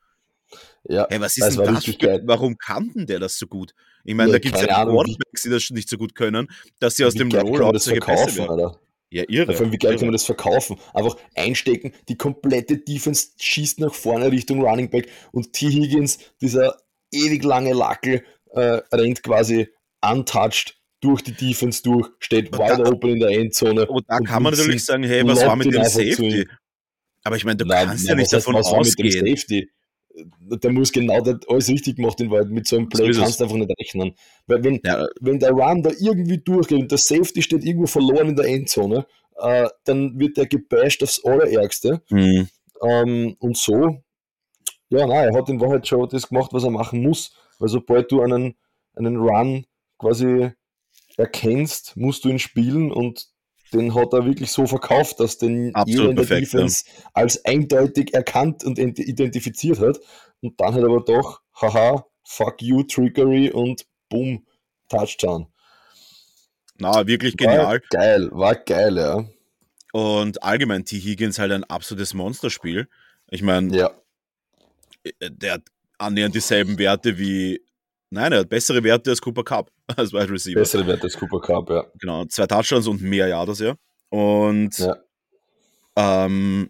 [0.87, 1.83] Ja, hey, was ist das denn das?
[1.83, 3.73] Für, warum kannte der das so gut?
[4.05, 6.47] Ich meine, ja, da gibt es ja Quarterbacks, die das nicht so gut können,
[6.79, 8.77] dass sie aus dem Rollout solche Pässe werden.
[9.11, 9.53] Ja, irre.
[9.53, 9.99] Vor allem, wie geil irre.
[9.99, 10.77] kann man das verkaufen?
[10.93, 15.67] Einfach einstecken, die komplette Defense schießt nach vorne Richtung Running Back und T.
[15.67, 16.77] Higgins, dieser
[17.11, 19.69] ewig lange Lackel, äh, rennt quasi
[20.01, 23.85] untouched durch die Defense durch, steht wide da, open in der Endzone.
[23.87, 26.47] Und da kann man natürlich sagen, hey, was war mit dem Safety?
[27.23, 29.35] Aber ich meine, du nein, kannst nein, ja nicht davon heißt, ausgehen.
[30.39, 33.45] Der muss genau das alles richtig machen, weil mit so einem Play so kannst du
[33.45, 34.13] einfach nicht rechnen.
[34.47, 35.07] Weil wenn, ja.
[35.21, 39.05] wenn der Run da irgendwie durchgeht und der Safety steht irgendwo verloren in der Endzone,
[39.37, 42.01] äh, dann wird der gebasht aufs Allerärgste.
[42.09, 42.49] Mhm.
[42.81, 44.01] Ähm, und so,
[44.89, 47.33] ja, nein, er hat in Wahrheit schon das gemacht, was er machen muss.
[47.59, 48.55] Weil sobald du einen,
[48.95, 49.65] einen Run
[49.97, 50.51] quasi
[51.17, 53.27] erkennst, musst du ihn spielen und
[53.73, 57.09] den hat er wirklich so verkauft, dass den jeder in der Defense ja.
[57.13, 59.99] als eindeutig erkannt und identifiziert hat.
[60.41, 64.45] Und dann hat er aber doch, haha, fuck you, Trickery und boom,
[64.87, 65.47] Touchdown.
[66.77, 67.65] Na, wirklich genial.
[67.65, 69.25] War geil, war geil, ja.
[69.91, 70.99] Und allgemein T.
[70.99, 72.87] Higgins halt ein absolutes Monsterspiel.
[73.29, 73.91] Ich meine, ja.
[75.03, 75.63] Äh, der hat
[75.97, 77.61] annähernd dieselben Werte wie.
[78.11, 80.59] Nein, er hat bessere Werte als Cooper Cup als Wide Receiver.
[80.59, 81.85] Bessere Werte als Cooper Cup, ja.
[81.99, 83.75] Genau, zwei Touchdowns und mehr Yards, ja.
[84.09, 84.95] Und ja.
[85.95, 86.69] Ähm,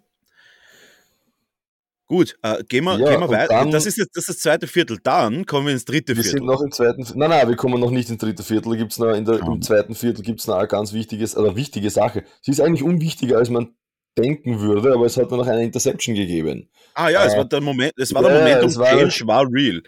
[2.09, 3.49] Gut, äh, gehen wir, ja, gehen wir weiter.
[3.49, 4.97] Dann, das ist jetzt das, ist das zweite Viertel.
[5.03, 6.39] Dann kommen wir ins dritte wir Viertel.
[6.39, 7.19] Wir sind noch im zweiten Viertel.
[7.19, 8.77] Nein, nein, wir kommen noch nicht ins dritte Viertel.
[8.77, 11.91] Gibt's noch in der, Im zweiten Viertel gibt es noch eine ganz wichtiges, oder wichtige
[11.91, 12.23] Sache.
[12.41, 13.75] Sie ist eigentlich unwichtiger, als man
[14.17, 16.67] denken würde, aber es hat noch eine Interception gegeben.
[16.95, 19.83] Ah ja, äh, es war der Moment, es war der Momentum war, Change war real.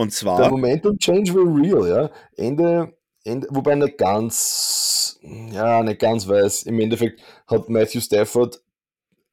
[0.00, 0.40] Und zwar.
[0.40, 2.10] Der Momentum Change war real, ja.
[2.34, 5.20] Ende, Ende, wobei nicht ganz,
[5.52, 6.62] ja, nicht ganz weiß.
[6.62, 8.62] Im Endeffekt hat Matthew Stafford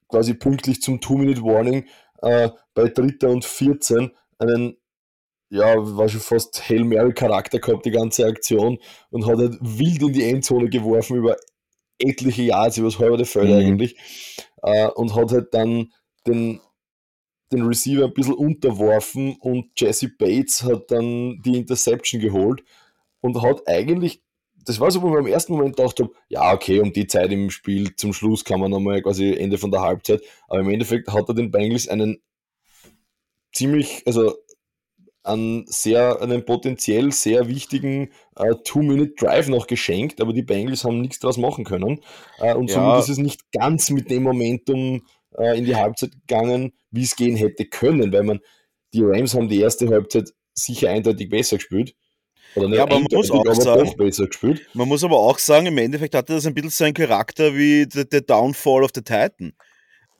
[0.08, 1.86] quasi pünktlich zum Two-Minute-Warning
[2.20, 4.76] äh, bei Dritter und 14 einen
[5.48, 8.78] ja, war schon fast Hail Mary-Charakter gehabt, die ganze Aktion,
[9.08, 11.38] und hat halt wild in die Endzone geworfen über
[11.98, 13.56] etliche Jahre, über das halbe Feld mhm.
[13.56, 13.96] eigentlich,
[14.62, 15.94] äh, und hat halt dann
[16.26, 16.60] den,
[17.52, 22.62] den Receiver ein bisschen unterworfen und Jesse Bates hat dann die Interception geholt
[23.20, 24.22] und hat eigentlich,
[24.64, 27.32] das war so, wo man im ersten Moment gedacht habe, ja, okay, um die Zeit
[27.32, 31.08] im Spiel zum Schluss kann man nochmal quasi Ende von der Halbzeit, aber im Endeffekt
[31.08, 32.20] hat er den Bengals einen
[33.52, 34.34] ziemlich, also
[35.24, 41.18] einen sehr, einen potenziell sehr wichtigen äh, Two-Minute-Drive noch geschenkt, aber die Bengals haben nichts
[41.18, 42.00] draus machen können.
[42.38, 42.76] Äh, und ja.
[42.76, 45.06] somit ist es nicht ganz mit dem Momentum
[45.36, 48.40] äh, in die Halbzeit gegangen, wie es gehen hätte können, weil man,
[48.94, 51.94] die Rams haben die erste Halbzeit sicher eindeutig besser gespielt.
[52.54, 54.66] Oder nicht ja, aber man muss auch sagen, besser gespielt.
[54.74, 57.86] Man muss aber auch sagen, im Endeffekt hatte das ein bisschen so einen Charakter wie
[57.86, 59.52] der Downfall of the Titan.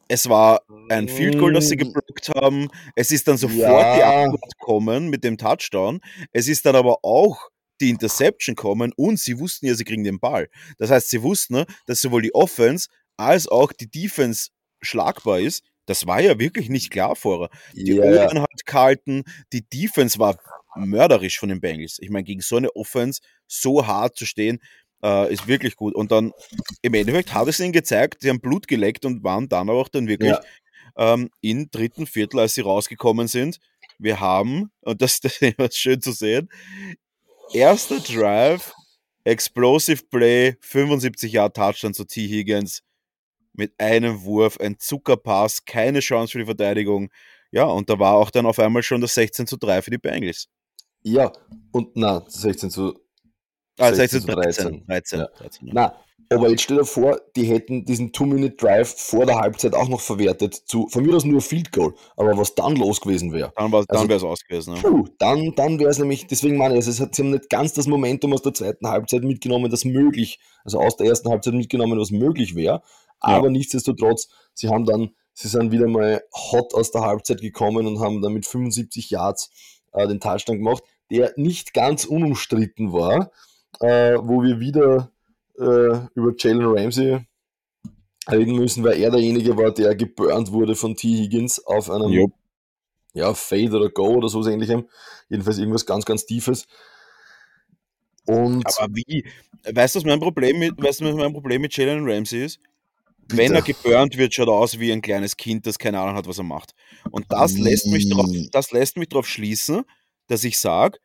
[0.09, 1.79] Es war ein Field Goal, das sie mm.
[1.79, 2.69] geblockt haben.
[2.97, 3.97] Es ist dann sofort ja.
[3.97, 6.01] die Antwort gekommen mit dem Touchdown.
[6.33, 7.49] Es ist dann aber auch
[7.81, 10.49] die Interception kommen und sie wussten ja, sie kriegen den Ball.
[10.79, 14.49] Das heißt, sie wussten, dass sowohl die Offense als auch die Defense
[14.81, 15.63] schlagbar ist.
[15.89, 17.49] Das war ja wirklich nicht klar vorher.
[17.75, 18.27] Die yeah.
[18.27, 20.39] o hat gehalten, die Defense war
[20.77, 21.99] mörderisch von den Bengals.
[22.01, 24.61] Ich meine, gegen so eine Offense so hart zu stehen,
[25.03, 25.95] äh, ist wirklich gut.
[25.95, 26.33] Und dann
[26.83, 30.09] im Endeffekt hat es ihnen gezeigt, sie haben Blut geleckt und waren dann auch dann
[30.09, 31.15] wirklich ja.
[31.15, 33.59] ähm, im dritten Viertel, als sie rausgekommen sind.
[33.99, 36.51] Wir haben, und das, das ist schön zu sehen,
[37.53, 38.75] erster Drive,
[39.25, 42.29] Explosive Play, 75 Jahre Touchdown zu T.
[42.29, 42.83] Higgins
[43.59, 47.11] mit einem Wurf, ein Zuckerpass, keine Chance für die Verteidigung.
[47.51, 49.99] Ja, und da war auch dann auf einmal schon das 16 zu 3 für die
[49.99, 50.49] Bengals.
[51.03, 51.33] Ja,
[51.73, 52.95] und na, 16 zu
[53.79, 54.85] Ah, 16 zu 13.
[54.87, 55.27] 13, ja.
[55.39, 55.73] 13 ja.
[55.75, 55.95] Na,
[56.31, 60.55] aber jetzt stell dir vor, die hätten diesen Two-Minute-Drive vor der Halbzeit auch noch verwertet.
[60.55, 61.95] Zu, von mir aus nur Field Goal.
[62.17, 63.53] Aber was dann los gewesen wäre.
[63.57, 64.75] Dann, dann also, wäre es aus gewesen.
[64.77, 64.83] Ja.
[64.83, 67.49] Puh, dann dann wäre es nämlich, deswegen meine ich, also es hat, sie haben nicht
[67.49, 71.55] ganz das Momentum aus der zweiten Halbzeit mitgenommen, das möglich, also aus der ersten Halbzeit
[71.55, 72.83] mitgenommen, was möglich wäre.
[73.21, 73.53] Aber ja.
[73.53, 78.23] nichtsdestotrotz, sie haben dann, sie sind wieder mal hot aus der Halbzeit gekommen und haben
[78.23, 79.51] dann mit 75 Yards
[79.93, 83.31] äh, den Touchdown gemacht, der nicht ganz unumstritten war
[83.81, 85.13] äh, wo wir wieder
[85.59, 87.21] äh, über Jalen Ramsey
[88.31, 91.09] reden müssen, weil er derjenige war, der geburnt wurde von T.
[91.09, 92.31] Higgins auf einem yep.
[93.15, 94.89] ja, Fade oder Go oder so ähnlichem.
[95.29, 96.67] Jedenfalls irgendwas ganz, ganz Tiefes.
[98.27, 99.25] Und Aber wie?
[99.65, 102.61] Weißt du, was mein Problem mit, weißt du, was mein Problem mit Jalen Ramsey ist?
[103.29, 103.43] Bitte.
[103.43, 106.27] Wenn er geburnt wird, schaut er aus wie ein kleines Kind, das keine Ahnung hat,
[106.27, 106.73] was er macht.
[107.11, 109.83] Und das lässt mich darauf, das lässt mich darauf schließen,
[110.29, 110.99] dass ich sage,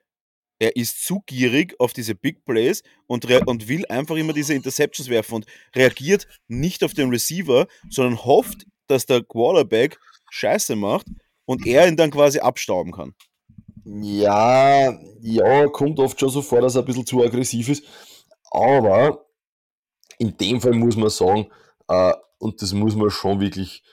[0.59, 5.09] er ist zu gierig auf diese Big Plays und, und will einfach immer diese Interceptions
[5.09, 9.99] werfen und reagiert nicht auf den Receiver, sondern hofft, dass der Quarterback
[10.31, 11.07] Scheiße macht
[11.45, 13.13] und er ihn dann quasi abstauben kann.
[13.83, 17.83] Ja, ja, kommt oft schon so vor, dass er ein bisschen zu aggressiv ist.
[18.51, 19.25] Aber
[20.17, 21.47] in dem Fall muss man sagen,
[21.87, 23.83] und das muss man schon wirklich,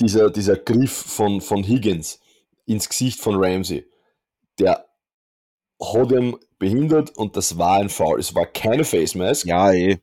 [0.00, 2.20] dieser, dieser Griff von, von Higgins
[2.66, 3.86] ins Gesicht von Ramsey,
[4.58, 4.86] der
[5.80, 8.20] hat ihn behindert und das war ein Foul.
[8.20, 9.46] Es war keine Face Mask.
[9.46, 9.98] Ja, eh.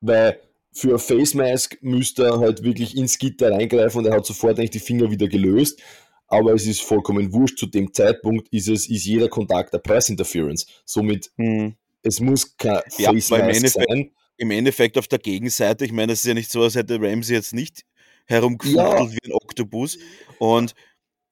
[0.00, 0.40] Weil
[0.72, 4.58] für ein Face Mask müsste er halt wirklich ins Gitter reingreifen und er hat sofort
[4.58, 5.80] eigentlich die Finger wieder gelöst.
[6.26, 7.58] Aber es ist vollkommen wurscht.
[7.58, 10.66] Zu dem Zeitpunkt ist es, ist jeder Kontakt der Press Interference.
[10.84, 11.74] Somit, hm.
[12.02, 14.10] es muss kein ja, Face Mask sein.
[14.38, 17.34] Im Endeffekt auf der Gegenseite, ich meine, es ist ja nicht so, als hätte Ramsey
[17.34, 17.82] jetzt nicht
[18.26, 19.12] herumgefuchtelt ja.
[19.12, 19.98] wie ein Oktopus.
[20.38, 20.74] Und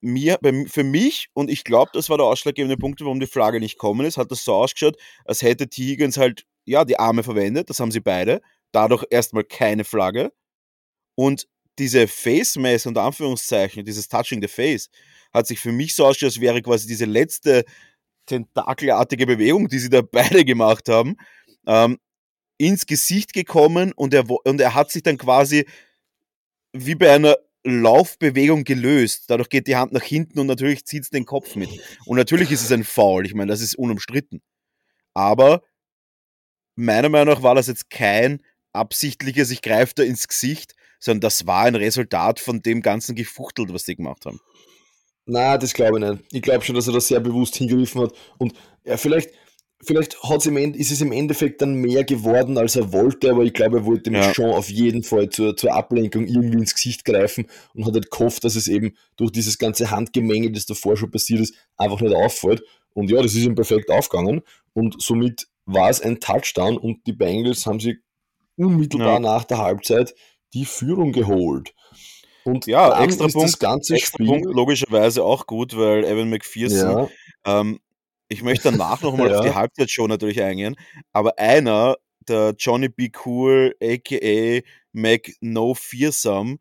[0.01, 0.39] mir,
[0.69, 4.07] für mich, und ich glaube, das war der ausschlaggebende Punkt, warum die Frage nicht kommen
[4.07, 7.93] ist, hat das so ausgeschaut, als hätte Tigans halt, ja, die Arme verwendet, das haben
[7.93, 8.41] sie beide,
[8.73, 10.33] dadurch erstmal keine Flagge.
[11.15, 11.47] Und
[11.79, 14.89] diese Face Mask unter Anführungszeichen, dieses Touching the Face,
[15.33, 17.65] hat sich für mich so ausgeschaut, als wäre quasi diese letzte
[18.27, 21.17] tentakelartige Bewegung, die sie da beide gemacht haben,
[21.67, 21.99] ähm,
[22.59, 25.67] ins Gesicht gekommen und er, und er hat sich dann quasi
[26.73, 29.25] wie bei einer Laufbewegung gelöst.
[29.29, 31.69] Dadurch geht die Hand nach hinten und natürlich zieht es den Kopf mit.
[32.05, 33.27] Und natürlich ist es ein Foul.
[33.27, 34.41] Ich meine, das ist unumstritten.
[35.15, 35.63] Aber
[36.77, 38.43] meiner Meinung nach war das jetzt kein
[38.73, 43.73] absichtliches, ich greife da ins Gesicht, sondern das war ein Resultat von dem ganzen Gefuchtelt,
[43.73, 44.41] was die gemacht haben.
[45.25, 46.25] Na, das glaube ich nicht.
[46.33, 48.13] Ich glaube schon, dass er das sehr bewusst hingegriffen hat.
[48.39, 49.31] Und ja, vielleicht,
[49.83, 53.45] vielleicht hat's im End, ist es im Endeffekt dann mehr geworden, als er wollte, aber
[53.45, 54.35] ich glaube, er wollte ja.
[54.35, 58.45] schon auf jeden Fall zur, zur Ablenkung irgendwie ins Gesicht greifen und hat halt gehofft,
[58.45, 62.63] dass es eben durch dieses ganze Handgemenge, das davor schon passiert ist, einfach nicht auffällt.
[62.95, 67.13] Und ja, das ist ihm perfekt aufgegangen und somit war es ein Touchdown und die
[67.13, 67.99] Bengals haben sich
[68.57, 69.21] unmittelbar ja.
[69.21, 70.15] nach der Halbzeit
[70.55, 71.75] die Führung geholt.
[72.45, 77.09] Und ja, extra Punkt, das ganze extra Spiel Punkt logischerweise auch gut, weil Evan McPherson
[77.45, 77.61] ja.
[77.61, 77.81] ähm,
[78.29, 79.39] ich möchte danach nochmal ja.
[79.39, 80.77] auf die Halbzeitshow natürlich eingehen,
[81.13, 81.97] aber einer,
[82.29, 83.11] der Johnny B.
[83.25, 84.61] Cool, aka
[84.93, 86.59] Mac No Fearsome,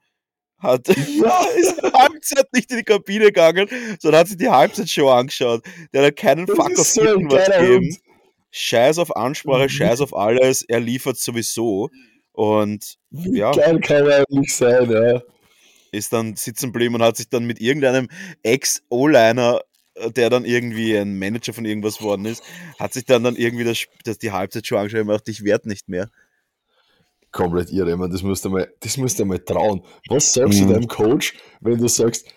[0.58, 1.46] hat ja.
[1.58, 3.68] ist Halbzeit nicht in die Kabine gegangen,
[4.00, 5.64] sondern hat sich die Halbzeitshow angeschaut.
[5.94, 7.98] Der hat keinen das Fuck auf so irgendwas gegeben.
[8.52, 9.70] Scheiß auf Ansprache, mhm.
[9.70, 11.90] Scheiß auf alles, er liefert sowieso.
[12.32, 13.52] Und Wie ja.
[13.52, 15.22] geil kann er eigentlich sein, ja.
[15.92, 18.10] Ist dann sitzen geblieben und hat sich dann mit irgendeinem
[18.44, 19.62] Ex-O-Liner
[20.16, 22.44] der dann irgendwie ein Manager von irgendwas worden ist,
[22.80, 25.70] hat sich dann dann irgendwie das, das die Halbzeit schon angeschaut und gesagt, ich werde
[25.70, 26.10] nicht mehr.
[27.32, 29.84] Komplett irre, man, das musst du mal, das musst du mal trauen.
[30.10, 30.68] Was sagst mhm.
[30.68, 32.28] du deinem Coach, wenn du sagst,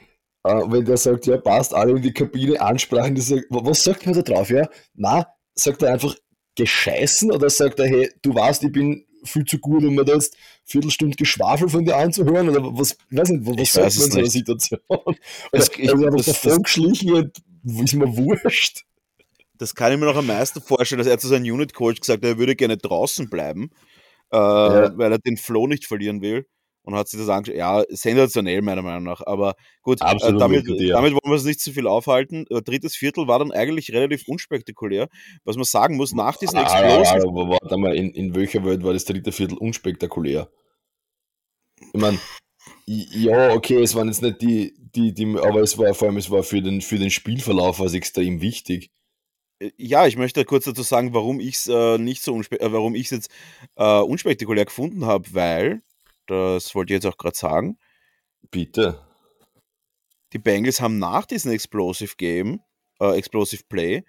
[0.44, 4.14] äh, wenn der sagt, ja, passt, alle in die Kabine ansprachen, sagt, was sagt man
[4.14, 4.68] da drauf, ja?
[4.94, 6.14] Na, sagt er einfach
[6.56, 10.14] gescheißen oder sagt er, hey, du weißt, ich bin viel zu gut, um mir da
[10.14, 12.48] jetzt Viertelstunde Geschwafel von dir anzuhören?
[12.48, 14.80] Oder was, weiß nicht, was ich sagt man in so einer Situation?
[14.88, 15.16] Oder
[15.52, 17.38] das, ich, also einfach das, davon geschlichen und
[17.84, 18.84] ist mir wurscht.
[19.58, 22.30] Das kann ich mir noch am meisten vorstellen, dass er zu seinem Unit-Coach gesagt hat,
[22.30, 23.70] er würde gerne draußen bleiben,
[24.32, 24.96] äh, ja.
[24.96, 26.46] weil er den Flow nicht verlieren will
[26.88, 27.58] und hat sich das angeschaut.
[27.58, 29.20] Ja, sensationell meiner Meinung nach.
[29.26, 30.66] Aber gut, äh, damit, damit,
[31.12, 32.46] wollen wir es nicht zu viel aufhalten.
[32.48, 35.08] Äh, drittes Viertel war dann eigentlich relativ unspektakulär.
[35.44, 37.20] Was man sagen muss, nach diesem ah, Explosion...
[37.20, 40.48] Ah, aber warte mal, in, in welcher Welt war das dritte Viertel unspektakulär?
[41.92, 42.18] Ich meine,
[42.86, 46.30] ja, okay, es waren jetzt nicht die, die, die, aber es war vor allem, es
[46.30, 48.90] war für den, für den Spielverlauf was extrem wichtig.
[49.60, 52.94] Äh, ja, ich möchte kurz dazu sagen, warum ich es äh, nicht so äh, warum
[52.94, 53.30] ich es jetzt
[53.76, 55.82] äh, unspektakulär gefunden habe, weil
[56.26, 57.78] das wollte ich jetzt auch gerade sagen.
[58.50, 59.00] Bitte.
[60.32, 62.60] Die Bengals haben nach diesem Explosive Game,
[63.00, 64.04] äh, Explosive Play,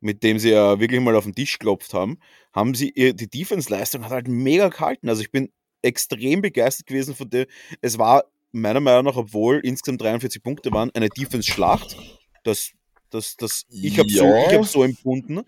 [0.00, 2.18] mit dem sie ja wirklich mal auf den Tisch geklopft haben,
[2.52, 5.08] haben sie die Defense-Leistung hat halt mega gehalten.
[5.08, 5.50] Also ich bin
[5.82, 7.46] extrem begeistert gewesen von dem.
[7.80, 11.96] Es war meiner Meinung nach, obwohl insgesamt 43 Punkte waren, eine Defense-Schlacht.
[12.44, 12.70] Das,
[13.10, 14.18] das, das, ich habe ja.
[14.18, 15.42] so, hab so empfunden.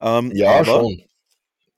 [0.00, 1.02] Ähm, ja, schon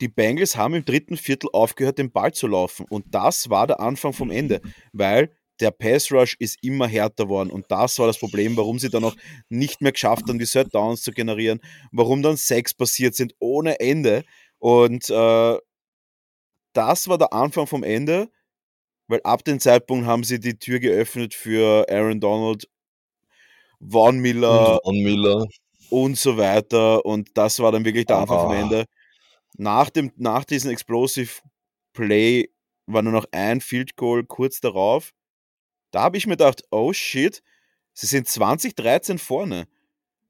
[0.01, 2.87] die Bengals haben im dritten Viertel aufgehört, den Ball zu laufen.
[2.89, 4.61] Und das war der Anfang vom Ende,
[4.93, 7.51] weil der Pass Rush ist immer härter worden.
[7.51, 9.17] Und das war das Problem, warum sie dann auch
[9.51, 11.61] nicht mehr geschafft haben, die Third Downs zu generieren,
[11.93, 14.25] warum dann Sex passiert sind ohne Ende.
[14.59, 15.59] Und äh,
[16.73, 18.31] das war der Anfang vom Ende,
[19.11, 22.69] weil ab dem Zeitpunkt haben sie die Tür geöffnet für Aaron Donald,
[23.81, 25.47] Von Miller, und, Miller.
[25.91, 27.05] und so weiter.
[27.05, 28.43] Und das war dann wirklich der Anfang ah.
[28.43, 28.85] vom Ende
[29.57, 31.43] nach, dem, nach diesem Explosive
[31.93, 32.49] Play
[32.87, 35.13] war nur noch ein Field Goal kurz darauf.
[35.91, 37.43] Da habe ich mir gedacht, oh shit,
[37.93, 39.67] sie sind 2013 vorne.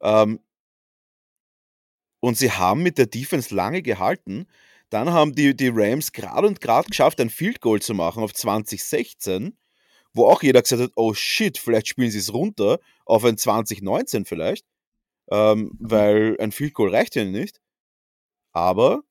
[0.00, 0.40] Ähm,
[2.20, 4.46] und sie haben mit der Defense lange gehalten.
[4.90, 8.34] Dann haben die, die Rams gerade und gerade geschafft, ein Field Goal zu machen auf
[8.34, 9.56] 2016,
[10.12, 14.24] wo auch jeder gesagt hat, oh shit, vielleicht spielen sie es runter auf ein 2019
[14.24, 14.66] vielleicht,
[15.30, 17.60] ähm, weil ein Field Goal reicht ja nicht.
[18.52, 19.02] Aber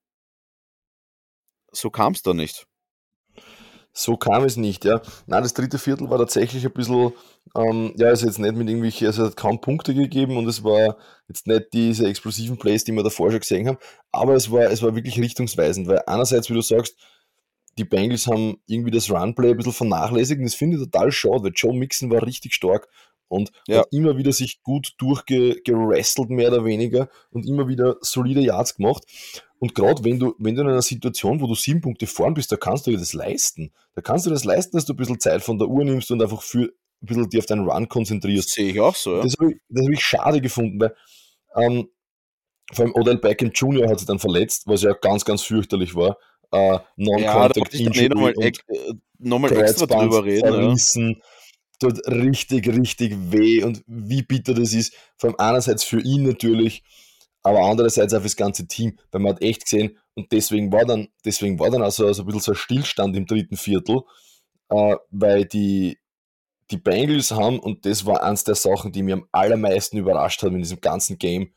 [1.72, 2.69] so kam es da nicht.
[3.92, 5.02] So kam es nicht, ja.
[5.26, 7.14] Nein, das dritte Viertel war tatsächlich ein bisschen,
[7.56, 10.64] ähm, ja, also jetzt nicht mit irgendwelchen, also es hat kaum Punkte gegeben und es
[10.64, 10.98] war
[11.28, 13.78] jetzt nicht diese explosiven Plays, die wir davor schon gesehen haben,
[14.12, 16.96] aber es war, es war wirklich richtungsweisend, weil einerseits, wie du sagst,
[17.78, 21.44] die Bengals haben irgendwie das Runplay ein bisschen vernachlässigt und das finde ich total schade,
[21.44, 22.88] weil Joe Mixon war richtig stark
[23.30, 23.80] und ja.
[23.80, 29.06] hat immer wieder sich gut durchgerestelt, mehr oder weniger, und immer wieder solide Yards gemacht.
[29.60, 32.52] Und gerade wenn du, wenn du in einer Situation, wo du sieben Punkte vorn bist,
[32.52, 33.72] da kannst du dir das leisten.
[33.94, 36.22] Da kannst du das leisten, dass du ein bisschen Zeit von der Uhr nimmst und
[36.22, 38.52] einfach für ein bisschen dich auf deinen Run konzentrierst.
[38.52, 39.24] Sehe ich auch so, ja.
[39.24, 40.96] Das habe ich, hab ich schade gefunden, weil
[41.56, 41.90] ähm,
[42.72, 43.90] vor allem Odell Beckham Jr.
[43.90, 46.18] hat sich dann verletzt, was ja ganz, ganz fürchterlich war.
[46.52, 48.52] Äh, Non-Contact ja, Injury nochmal, äh,
[49.18, 51.22] nochmal extra drüber reden.
[51.82, 54.94] Tut richtig, richtig weh und wie bitter das ist.
[55.16, 56.84] Vor allem einerseits für ihn natürlich,
[57.44, 61.08] aber andererseits auch fürs ganze Team, weil man hat echt gesehen, und deswegen war dann,
[61.24, 64.02] deswegen war dann also, also ein bisschen so ein Stillstand im dritten Viertel,
[64.70, 65.98] äh, weil die,
[66.72, 70.56] die Bengals haben, und das war eins der Sachen, die mir am allermeisten überrascht haben
[70.56, 71.54] in diesem ganzen Game,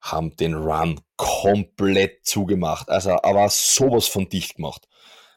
[0.00, 2.88] haben den Run komplett zugemacht.
[2.88, 4.88] Also, aber sowas von dicht gemacht.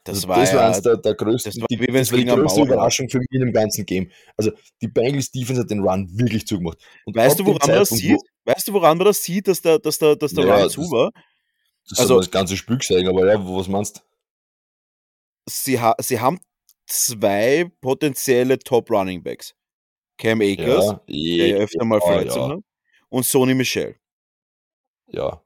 [0.06, 2.18] Das, also war, das war ja, eines der, der größten, das war, die, das war
[2.20, 4.12] die größte Überraschung für mich in dem ganzen Game.
[4.38, 6.78] Also die Bengals Defense hat den Run wirklich zugemacht.
[7.06, 8.22] Und weißt du, woran man das sieht?
[8.46, 10.82] Weißt du, woran man das sieht, dass der, dass der, dass der ja, Run zu
[10.92, 11.12] war?
[11.90, 14.02] Das also, das ganze Spiel zeigen, aber ja, was meinst du?
[15.48, 16.40] Sie, ha sie haben
[16.86, 19.56] zwei potenzielle Top Running Backs.
[20.18, 22.56] Cam Akers, ja, der ja öfter mal Verletzungen ja.
[22.58, 22.64] hat,
[23.10, 23.96] und Sony Michel.
[25.08, 25.42] Ja.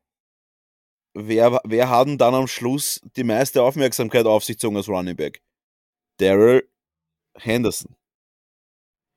[1.13, 5.15] Wer, wer hat denn dann am Schluss die meiste Aufmerksamkeit auf sich gezogen als Running
[5.15, 5.41] Back?
[6.17, 6.67] Daryl
[7.35, 7.95] Henderson.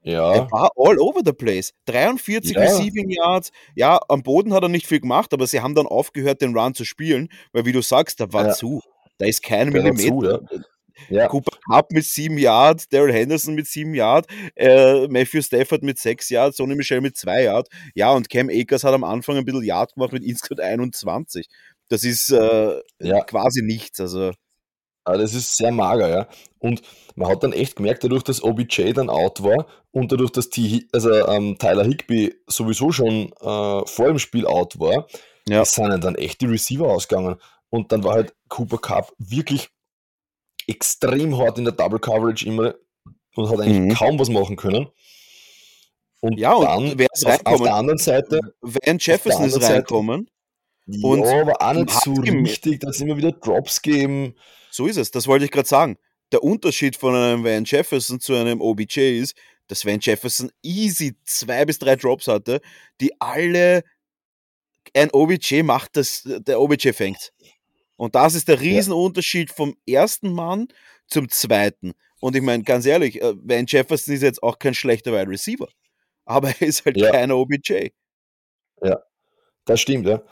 [0.02, 0.34] Ja.
[0.34, 1.72] Er war all over the place.
[1.86, 2.60] 43 ja.
[2.60, 3.52] Receiving Yards.
[3.76, 6.74] Ja, am Boden hat er nicht viel gemacht, aber sie haben dann aufgehört, den Run
[6.74, 8.52] zu spielen, weil wie du sagst, da war ja.
[8.52, 8.80] zu.
[9.18, 10.40] Da ist kein Der Millimeter.
[10.48, 10.62] Zu, ja.
[11.08, 11.26] Ja.
[11.28, 16.28] Cooper Cup mit 7 Yards, Daryl Henderson mit 7 Yards, äh, Matthew Stafford mit 6
[16.30, 17.70] Yards, Sonny Michel mit 2 Yards.
[17.94, 21.48] Ja, und Cam Akers hat am Anfang ein bisschen Yard gemacht mit insgesamt 21.
[21.88, 23.24] Das ist äh, ja.
[23.24, 24.00] quasi nichts.
[24.00, 24.32] Also.
[25.04, 26.28] Aber das ist sehr mager, ja.
[26.58, 26.82] Und
[27.16, 30.86] man hat dann echt gemerkt, dadurch, dass OBJ dann out war und dadurch, dass T
[30.92, 35.08] also, ähm, Tyler Higby sowieso schon äh, vor dem Spiel out war,
[35.48, 35.64] ja.
[35.64, 37.36] sind dann echt die Receiver ausgegangen.
[37.68, 39.70] Und dann war halt Cooper Cup wirklich
[40.66, 42.74] extrem hart in der Double Coverage immer
[43.34, 43.94] und hat eigentlich mhm.
[43.94, 44.88] kaum was machen können.
[46.20, 48.40] Und ja, und dann wer ist auf, auf der anderen Seite.
[48.60, 50.20] Van Jefferson ist reinkommen.
[50.20, 50.32] Seite,
[50.86, 54.34] und ja, aber auch nicht so richtig, dass es immer wieder Drops geben.
[54.70, 55.96] So ist es, das wollte ich gerade sagen.
[56.32, 59.36] Der Unterschied von einem Van Jefferson zu einem OBJ ist,
[59.68, 62.60] dass Van Jefferson easy zwei bis drei Drops hatte,
[63.00, 63.84] die alle
[64.94, 67.32] ein OBJ macht, dass der OBJ fängt.
[67.96, 70.68] Und das ist der Riesenunterschied vom ersten Mann
[71.06, 71.92] zum zweiten.
[72.20, 75.68] Und ich meine, ganz ehrlich, äh, Van Jefferson ist jetzt auch kein schlechter Wide Receiver.
[76.24, 77.10] Aber er ist halt ja.
[77.10, 77.88] kein OBJ.
[78.82, 79.02] Ja,
[79.64, 80.22] das stimmt, ja.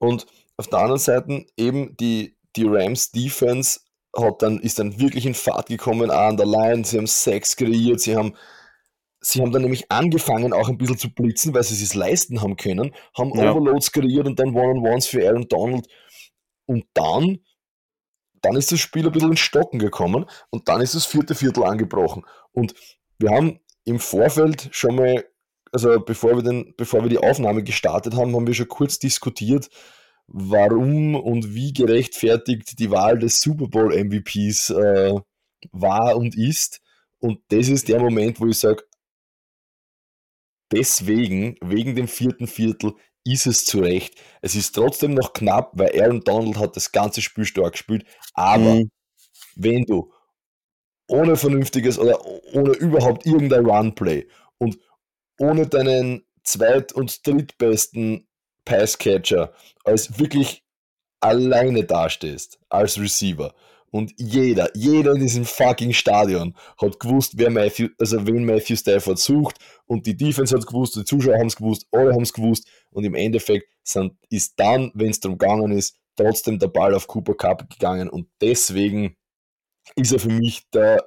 [0.00, 3.80] Und auf der anderen Seite eben die, die Rams Defense
[4.16, 6.84] hat dann, ist dann wirklich in Fahrt gekommen, an der Line.
[6.84, 8.34] Sie haben Sex kreiert, sie haben,
[9.20, 12.56] sie haben dann nämlich angefangen, auch ein bisschen zu blitzen, weil sie es leisten haben
[12.56, 13.52] können, haben ja.
[13.52, 15.86] Overloads kreiert und dann One-on-Ones für Aaron Donald
[16.66, 17.38] und dann,
[18.42, 21.64] dann ist das Spiel ein bisschen ins Stocken gekommen und dann ist das vierte Viertel
[21.64, 22.24] angebrochen.
[22.52, 22.74] Und
[23.18, 25.24] wir haben im Vorfeld schon mal,
[25.72, 29.68] also bevor wir, den, bevor wir die Aufnahme gestartet haben, haben wir schon kurz diskutiert,
[30.26, 35.14] warum und wie gerechtfertigt die Wahl des Super Bowl MVPs äh,
[35.72, 36.80] war und ist.
[37.18, 38.82] Und das ist der Moment, wo ich sage,
[40.72, 44.14] deswegen, wegen dem vierten Viertel, ist es zu Recht.
[44.40, 48.04] Es ist trotzdem noch knapp, weil Aaron Donald hat das ganze Spiel stark gespielt.
[48.34, 48.90] Aber mhm.
[49.56, 50.12] wenn du
[51.06, 54.26] ohne vernünftiges oder ohne überhaupt irgendein Runplay
[54.58, 54.78] und
[55.40, 58.28] ohne deinen zweit- und drittbesten
[58.64, 59.52] Passcatcher
[59.84, 60.62] als wirklich
[61.20, 63.54] alleine dastehst als Receiver.
[63.90, 69.18] Und jeder, jeder in diesem fucking Stadion hat gewusst, wer Matthew, also wen Matthew Stafford
[69.18, 69.56] sucht.
[69.86, 72.68] Und die Defense hat gewusst, die Zuschauer haben es gewusst, alle haben es gewusst.
[72.90, 77.08] Und im Endeffekt sind, ist dann, wenn es darum gegangen ist, trotzdem der Ball auf
[77.08, 78.08] Cooper Cup gegangen.
[78.08, 79.16] Und deswegen
[79.96, 80.98] ist er für mich da,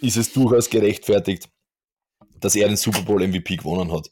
[0.00, 1.51] ist es durchaus gerechtfertigt,
[2.44, 4.10] dass er den Super Bowl MVP gewonnen hat.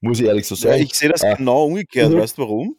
[0.00, 0.78] Muss ich ehrlich so sagen.
[0.78, 2.12] Ja, ich sehe das äh, genau umgekehrt.
[2.12, 2.18] Mhm.
[2.18, 2.76] Weißt du warum?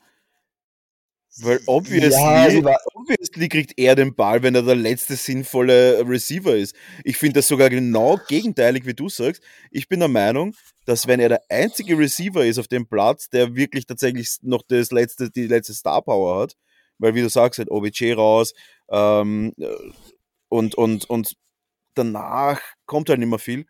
[1.37, 6.75] Weil obviously, ja, obviously kriegt er den Ball, wenn er der letzte sinnvolle Receiver ist.
[7.03, 9.41] Ich finde das sogar genau gegenteilig, wie du sagst.
[9.71, 10.55] Ich bin der Meinung,
[10.85, 14.91] dass wenn er der einzige Receiver ist auf dem Platz, der wirklich tatsächlich noch das
[14.91, 16.55] letzte, die letzte Star Power hat,
[16.99, 18.53] weil wie du sagst, halt OBJ raus,
[18.91, 19.53] ähm,
[20.49, 21.33] und, und, und
[21.95, 23.65] danach kommt halt nicht mehr viel.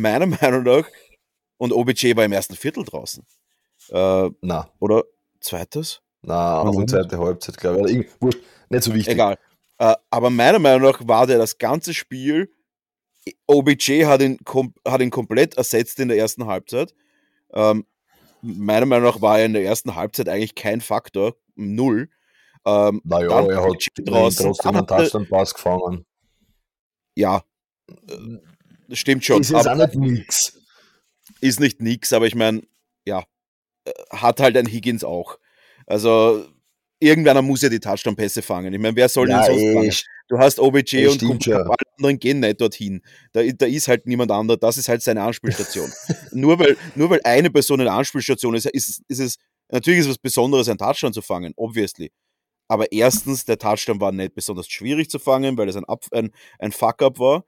[0.00, 0.84] Meiner Meinung nach,
[1.58, 3.24] und OBJ war im ersten Viertel draußen.
[3.90, 4.70] Äh, Na.
[4.78, 5.04] Oder
[5.40, 6.02] zweites?
[6.22, 8.08] Na, auch in zweite Halbzeit, glaube ich.
[8.20, 9.14] Wurscht, nicht so wichtig.
[9.14, 9.38] Egal.
[9.78, 12.50] Äh, aber meiner Meinung nach war der das ganze Spiel.
[13.46, 14.38] OBJ hat ihn,
[14.86, 16.94] hat ihn komplett ersetzt in der ersten Halbzeit.
[17.52, 17.86] Ähm,
[18.42, 21.36] meiner Meinung nach war er in der ersten Halbzeit eigentlich kein Faktor.
[21.54, 22.08] Null.
[22.64, 26.04] Ähm, naja, er hat trotzdem einen Touchdown-Pass gefangen.
[27.14, 27.42] Ja,
[28.92, 29.40] stimmt schon.
[29.40, 30.58] Ist auch nicht nix.
[31.40, 32.62] Ist nicht nix, aber ich meine,
[33.04, 33.24] ja,
[33.84, 35.38] äh, hat halt ein Higgins auch.
[35.86, 36.46] Also
[37.00, 38.72] irgendwer muss ja die Touchdown-Pässe fangen.
[38.72, 40.12] Ich meine, wer soll ja, denn sonst fangen?
[40.28, 43.00] Du hast OBJ und Kumpel, alle anderen gehen nicht dorthin.
[43.32, 45.92] Da, da ist halt niemand anderer, das ist halt seine Anspielstation.
[46.32, 49.36] nur, weil, nur weil eine Person eine Anspielstation ist, ist, ist es,
[49.70, 52.10] natürlich ist es was Besonderes, einen Touchdown zu fangen, obviously.
[52.68, 56.72] Aber erstens, der Touchdown war nicht besonders schwierig zu fangen, weil es ein, ein, ein
[56.72, 57.44] Fuck-up war.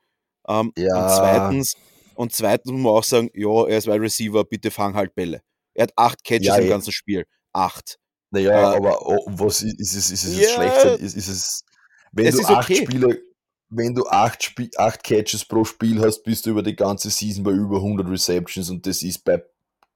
[0.49, 1.05] Ähm, ja.
[1.05, 1.75] Und zweitens,
[2.15, 5.41] und zweitens muss man auch sagen, ja, er ist Wide Receiver, bitte fang halt Bälle.
[5.75, 6.69] Er hat acht Catches ja, im eh.
[6.69, 7.25] ganzen Spiel.
[7.53, 7.99] Acht.
[8.31, 10.99] Naja, äh, aber oh, was ist es, ist es ja, schlechter?
[10.99, 11.65] Ist, ist es,
[12.13, 12.85] wenn es du acht okay.
[12.85, 13.23] Spiele,
[13.71, 17.45] wenn du acht, Sp acht Catches pro Spiel hast, bist du über die ganze Season
[17.45, 19.43] bei über 100 Receptions und das ist bei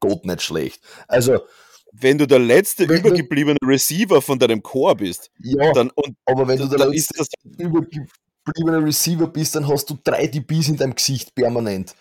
[0.01, 0.83] Gott nicht schlecht.
[1.09, 1.41] Also,
[1.93, 6.49] wenn du der letzte wenn übergebliebene Receiver von deinem Chor bist, ja, dann, und, aber
[6.49, 7.29] wenn du der letzte das,
[8.45, 11.95] übergebliebene Receiver bist, dann hast du drei DBs in deinem Gesicht permanent.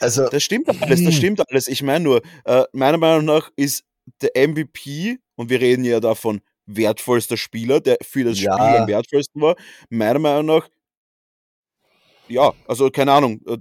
[0.00, 1.68] Also, das stimmt alles, das stimmt alles.
[1.68, 3.84] Ich meine nur, äh, meiner Meinung nach ist
[4.20, 8.52] der MVP, und wir reden ja davon, wertvollster Spieler, der für das ja.
[8.52, 9.56] Spiel am wertvollsten war,
[9.88, 10.68] meiner Meinung nach,
[12.28, 13.58] ja, also keine Ahnung, äh,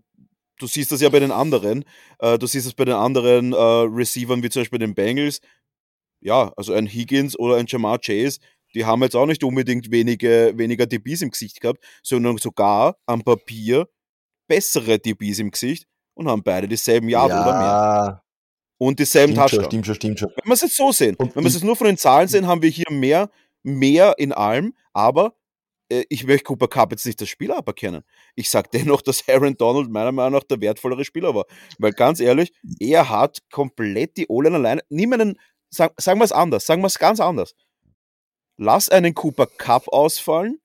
[0.57, 1.86] du siehst das ja bei den anderen,
[2.19, 5.39] äh, du siehst es bei den anderen äh, Receivern, wie zum Beispiel den Bengals,
[6.19, 8.39] ja, also ein Higgins oder ein Jamar Chase,
[8.76, 13.23] die haben jetzt auch nicht unbedingt wenige, weniger DBs im Gesicht gehabt, sondern sogar am
[13.23, 13.88] Papier
[14.47, 17.41] bessere DBs im Gesicht und haben beide dieselben Jahre ja.
[17.41, 18.21] oder mehr.
[18.78, 19.61] Und dieselben stimmt Touchdown.
[19.63, 20.30] Schon, stimmt schon, stimmt schon.
[20.36, 22.28] Wenn wir es jetzt so sehen, und wenn wir es jetzt nur von den Zahlen
[22.28, 23.30] sehen, haben wir hier mehr,
[23.63, 25.36] mehr in allem, aber
[25.89, 28.03] äh, ich möchte Cooper Cup jetzt nicht das Spiel aberkennen.
[28.36, 31.45] Ich sage dennoch, dass Aaron Donald meiner Meinung nach der wertvollere Spieler war.
[31.78, 36.32] Weil ganz ehrlich, er hat komplett die O-Line alleine, nimm einen, sag, sagen wir es
[36.32, 37.53] anders, sagen wir es ganz anders.
[38.58, 40.62] Lass einen Cooper Cup ausfallen,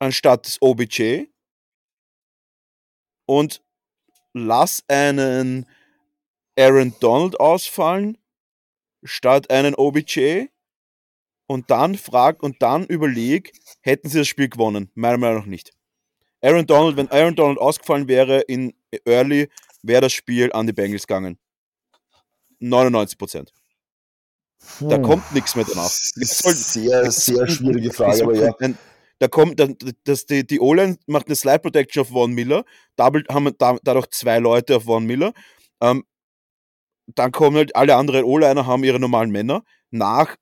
[0.00, 1.26] anstatt des OBJ
[3.26, 3.62] und
[4.32, 5.66] lass einen
[6.58, 8.18] Aaron Donald ausfallen
[9.04, 10.46] statt einen OBJ
[11.46, 14.90] und dann frag und dann überleg, hätten sie das Spiel gewonnen?
[14.94, 15.72] Meiner Meinung nach nicht.
[16.42, 18.74] Aaron Donald, wenn Aaron Donald ausgefallen wäre in
[19.04, 19.48] Early,
[19.82, 21.38] wäre das Spiel an die Bengals gegangen.
[22.58, 23.52] 99 Prozent.
[24.80, 25.88] Da kommt nichts mehr danach.
[25.90, 28.54] Sehr, sehr schwierige Frage, aber ja.
[29.18, 29.62] Da kommt,
[30.04, 32.64] das, die, die O-Line macht eine Slide Protection auf Von Miller,
[32.96, 35.32] Double, haben dadurch zwei Leute auf Von Miller.
[35.80, 36.04] Ähm,
[37.06, 39.62] dann kommen halt alle anderen O-Liner, haben ihre normalen Männer.
[39.90, 40.36] Nach,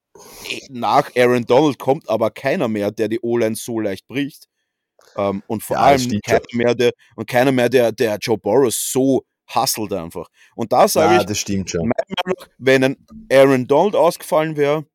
[0.71, 4.49] nach Aaron Donald kommt aber keiner mehr, der die O-Line so leicht bricht.
[5.17, 8.91] Ähm, und vor ja, allem keiner mehr, der, und keiner mehr, der, der Joe Boros
[8.91, 10.29] so hustelt einfach.
[10.55, 11.91] Und da sage ja, ich, das stimmt schon.
[12.59, 14.87] wenn ein Aaron Donald ausgefallen wäre,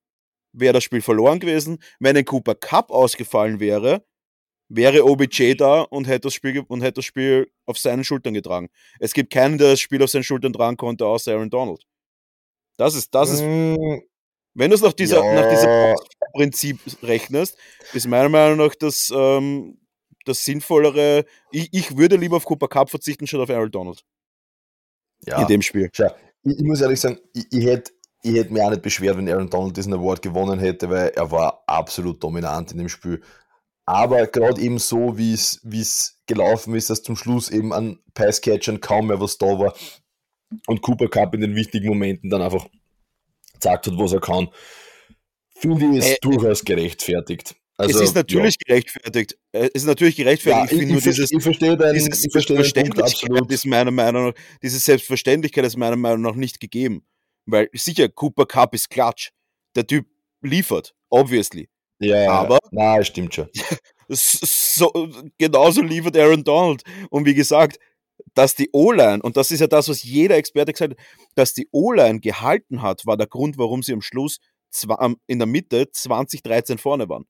[0.54, 1.80] wäre das Spiel verloren gewesen.
[2.00, 4.04] Wenn ein Cooper Cup ausgefallen wäre,
[4.70, 8.70] wäre OBJ da und hätte das Spiel, und hätte das Spiel auf seinen Schultern getragen.
[9.00, 11.84] Es gibt keinen, der das Spiel auf seinen Schultern tragen konnte, außer Aaron Donald.
[12.78, 13.42] Das ist, das ist.
[13.42, 14.00] Mm,
[14.54, 15.34] wenn du es nach dieser, ja.
[15.34, 15.96] nach diesem
[16.34, 17.58] Prinzip rechnest,
[17.94, 19.80] ist meiner Meinung nach das, ähm,
[20.26, 21.26] das sinnvollere.
[21.52, 24.04] Ich, ich würde lieber auf Cooper Cup verzichten, statt auf Aaron Donald.
[25.26, 25.42] Ja.
[25.42, 25.90] In dem Spiel.
[25.92, 26.08] Schau,
[26.44, 27.92] ich, ich muss ehrlich sagen, ich, ich hätte
[28.22, 31.32] ich hätte mich auch nicht beschwert, wenn Aaron Donald diesen Award gewonnen hätte, weil er
[31.32, 33.22] war absolut dominant in dem Spiel.
[33.86, 39.08] Aber gerade eben so, wie es gelaufen ist, dass zum Schluss eben an Passcatchern kaum
[39.08, 39.74] mehr was da war
[40.68, 42.68] und Cooper Cup in den wichtigen Momenten dann einfach
[43.54, 44.50] gesagt hat, was er kann,
[45.56, 47.56] finde ich es äh, durchaus gerechtfertigt.
[47.80, 48.74] Also, es ist natürlich ja.
[48.76, 49.38] gerechtfertigt.
[49.54, 50.72] Es ist natürlich gerechtfertigt.
[50.74, 53.50] Ja, ich, ich, ich, dieses, ich verstehe deinen, dieses ich verstehe Punkt absolut.
[53.50, 57.06] Ist meiner Meinung nach, diese Selbstverständlichkeit ist meiner Meinung nach nicht gegeben.
[57.46, 59.30] Weil sicher, Cooper Cup ist Klatsch.
[59.78, 60.08] Der Typ
[60.42, 61.70] liefert, obviously.
[62.00, 62.60] Ja, aber.
[62.72, 63.48] Na, stimmt schon.
[64.10, 64.92] so,
[65.38, 66.84] genauso liefert Aaron Donald.
[67.10, 67.80] Und wie gesagt,
[68.34, 71.06] dass die O-Line, und das ist ja das, was jeder Experte gesagt hat,
[71.36, 74.40] dass die O-Line gehalten hat, war der Grund, warum sie am Schluss
[75.28, 77.26] in der Mitte 2013 vorne waren.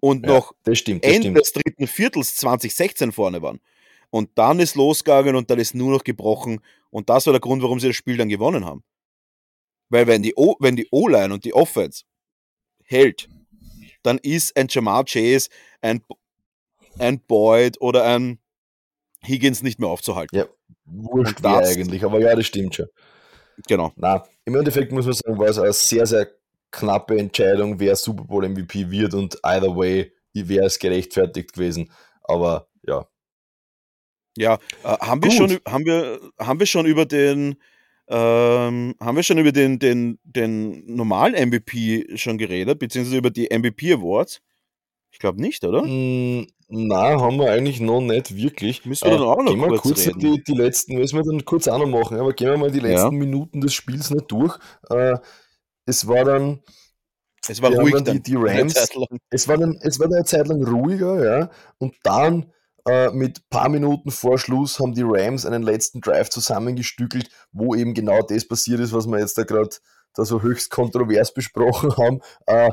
[0.00, 1.38] Und ja, noch das stimmt, das Ende stimmt.
[1.38, 3.60] des dritten Viertels 2016 vorne waren.
[4.10, 6.60] Und dann ist losgegangen und dann ist nur noch gebrochen.
[6.90, 8.84] Und das war der Grund, warum sie das Spiel dann gewonnen haben.
[9.88, 12.04] Weil wenn die O-Line und die Offense
[12.84, 13.28] hält,
[14.02, 15.48] dann ist ein Jamar Chase
[15.80, 16.02] ein
[16.98, 18.38] ein Boyd oder ein
[19.26, 20.36] Higgins nicht mehr aufzuhalten.
[20.36, 20.46] Ja,
[20.84, 22.86] wurscht wäre eigentlich, aber ja, das stimmt schon.
[23.66, 23.92] Genau.
[23.96, 26.28] Na, im Endeffekt muss man sagen, war es eine sehr, sehr
[26.70, 31.90] knappe Entscheidung, wer Super Bowl MVP wird und either way wäre es gerechtfertigt gewesen.
[32.22, 33.06] Aber ja.
[34.36, 37.56] Ja, äh, haben, wir schon, haben, wir, haben wir schon über den
[38.08, 43.48] ähm, haben wir schon über den, den, den normalen MVP schon geredet, beziehungsweise über die
[43.50, 44.40] MVP Awards?
[45.10, 45.82] Ich glaube nicht, oder?
[45.82, 48.84] Mm, nein, haben wir eigentlich noch nicht wirklich.
[48.84, 50.20] Müssen wir dann auch noch gehen kurz, kurz reden.
[50.20, 52.80] Die, die letzten, müssen wir dann kurz auch noch machen, aber gehen wir mal die
[52.80, 53.18] letzten ja.
[53.18, 54.56] Minuten des Spiels noch durch.
[54.88, 55.16] Äh,
[55.86, 56.60] es war dann.
[57.48, 58.74] Es war ruhig dann, die, die Rams.
[59.30, 61.50] Es war dann, es war dann eine Zeit lang ruhiger, ja.
[61.78, 62.52] Und dann
[62.86, 67.94] äh, mit paar Minuten vor Schluss haben die Rams einen letzten Drive zusammengestückelt, wo eben
[67.94, 69.70] genau das passiert ist, was wir jetzt da gerade
[70.14, 72.20] da so höchst kontrovers besprochen haben.
[72.46, 72.70] Äh,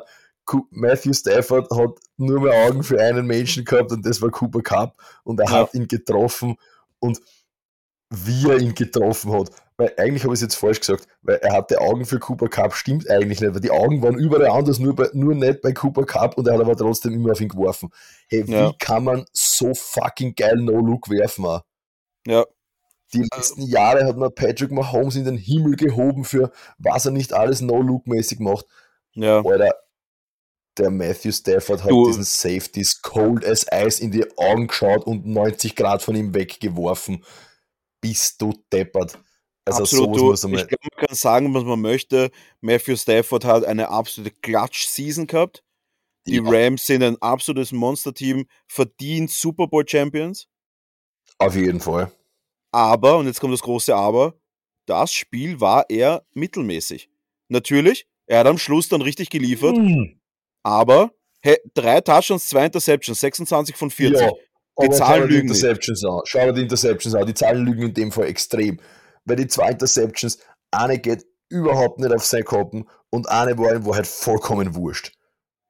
[0.72, 4.98] Matthew Stafford hat nur mehr Augen für einen Menschen gehabt und das war Cooper Cup
[5.24, 5.52] und er ja.
[5.52, 6.58] hat ihn getroffen
[7.00, 7.22] und
[8.10, 9.52] wie er ihn getroffen hat.
[9.84, 12.74] Weil eigentlich habe ich es jetzt falsch gesagt, weil er hatte Augen für Cooper Cup,
[12.74, 16.06] stimmt eigentlich nicht, weil die Augen waren überall anders, nur, bei, nur nicht bei Cooper
[16.06, 17.90] Cup und er hat aber trotzdem immer auf ihn geworfen.
[18.30, 18.70] Hey, ja.
[18.70, 21.46] wie kann man so fucking geil No-Look werfen?
[21.46, 21.64] Auch?
[22.26, 22.46] Ja.
[23.14, 27.34] Die letzten Jahre hat man Patrick Mahomes in den Himmel gehoben für was er nicht
[27.34, 28.66] alles No-Look-mäßig macht.
[29.16, 29.44] Ja.
[29.44, 29.74] Alter,
[30.78, 32.08] der Matthew Stafford hat du.
[32.08, 37.26] diesen Safeties cold as ice in die Augen geschaut und 90 Grad von ihm weggeworfen.
[38.00, 39.20] Bist du deppert.
[39.66, 42.32] Also Absolut, du, ich glaube, man kann sagen, was man möchte.
[42.60, 45.64] Matthew Stafford hat eine absolute Klatsch-Season gehabt.
[46.28, 46.42] Die ja.
[46.46, 50.48] Rams sind ein absolutes Monster-Team, verdient Super Bowl-Champions.
[51.38, 52.12] Auf jeden Fall.
[52.72, 54.36] Aber, und jetzt kommt das große Aber,
[54.86, 57.10] das Spiel war eher mittelmäßig.
[57.50, 59.78] Natürlich, er hat am Schluss dann richtig geliefert.
[59.78, 60.20] Mhm.
[60.64, 61.12] Aber
[61.42, 64.22] hey, drei Touchdowns, zwei Interceptions, 26 von 40.
[64.22, 64.32] Ja,
[64.82, 66.12] die Zahlen lügen die Interceptions nicht.
[66.12, 66.22] An.
[66.26, 67.28] Schau dir die Interceptions an.
[67.28, 68.80] Die Zahlen lügen in dem Fall extrem.
[69.26, 70.40] Weil die zwei Interceptions,
[70.72, 75.14] eine geht überhaupt nicht auf sein Koppen und eine war in Wahrheit vollkommen wurscht.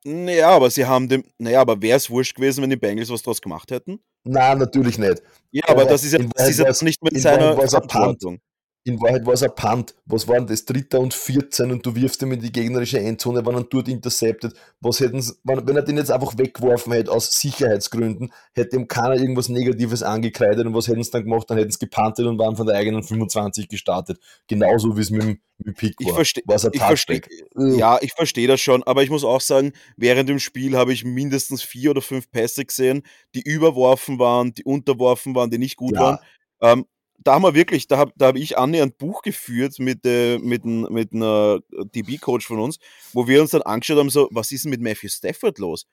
[0.06, 3.22] Naja, aber sie haben dem, naja, aber wäre es wurscht gewesen, wenn die Bengals was
[3.22, 4.00] draus gemacht hätten?
[4.26, 5.22] Nein, natürlich nicht.
[5.52, 8.40] Ja, aber, aber das ist ja, das ist ja nicht mit seiner Verantwortung
[8.86, 9.96] in Wahrheit war es ein Punt.
[10.06, 10.66] Was waren das?
[10.66, 14.54] Dritter und 14 und du wirfst ihm in die gegnerische Endzone, wenn er dort interceptet.
[14.82, 19.48] Was hätten wenn er den jetzt einfach weggeworfen hätte aus Sicherheitsgründen, hätte ihm keiner irgendwas
[19.48, 21.50] Negatives angekreidet und was hätten sie dann gemacht?
[21.50, 24.20] Dann hätten sie gepantet und waren von der eigenen 25 gestartet.
[24.48, 26.08] Genauso wie es mit, mit Pick war.
[26.08, 26.44] Ich verstehe.
[26.46, 27.22] Versteh,
[27.56, 31.06] ja, ich verstehe das schon, aber ich muss auch sagen, während dem Spiel habe ich
[31.06, 33.04] mindestens vier oder fünf Pässe gesehen,
[33.34, 36.02] die überworfen waren, die unterworfen waren, die nicht gut ja.
[36.02, 36.18] waren.
[36.62, 36.86] Ähm,
[37.24, 40.66] da haben wir wirklich, da habe da hab ich annähernd Buch geführt mit, äh, mit,
[40.66, 42.80] mit einer DB-Coach von uns,
[43.14, 45.86] wo wir uns dann angeschaut haben, so, was ist denn mit Matthew Stafford los?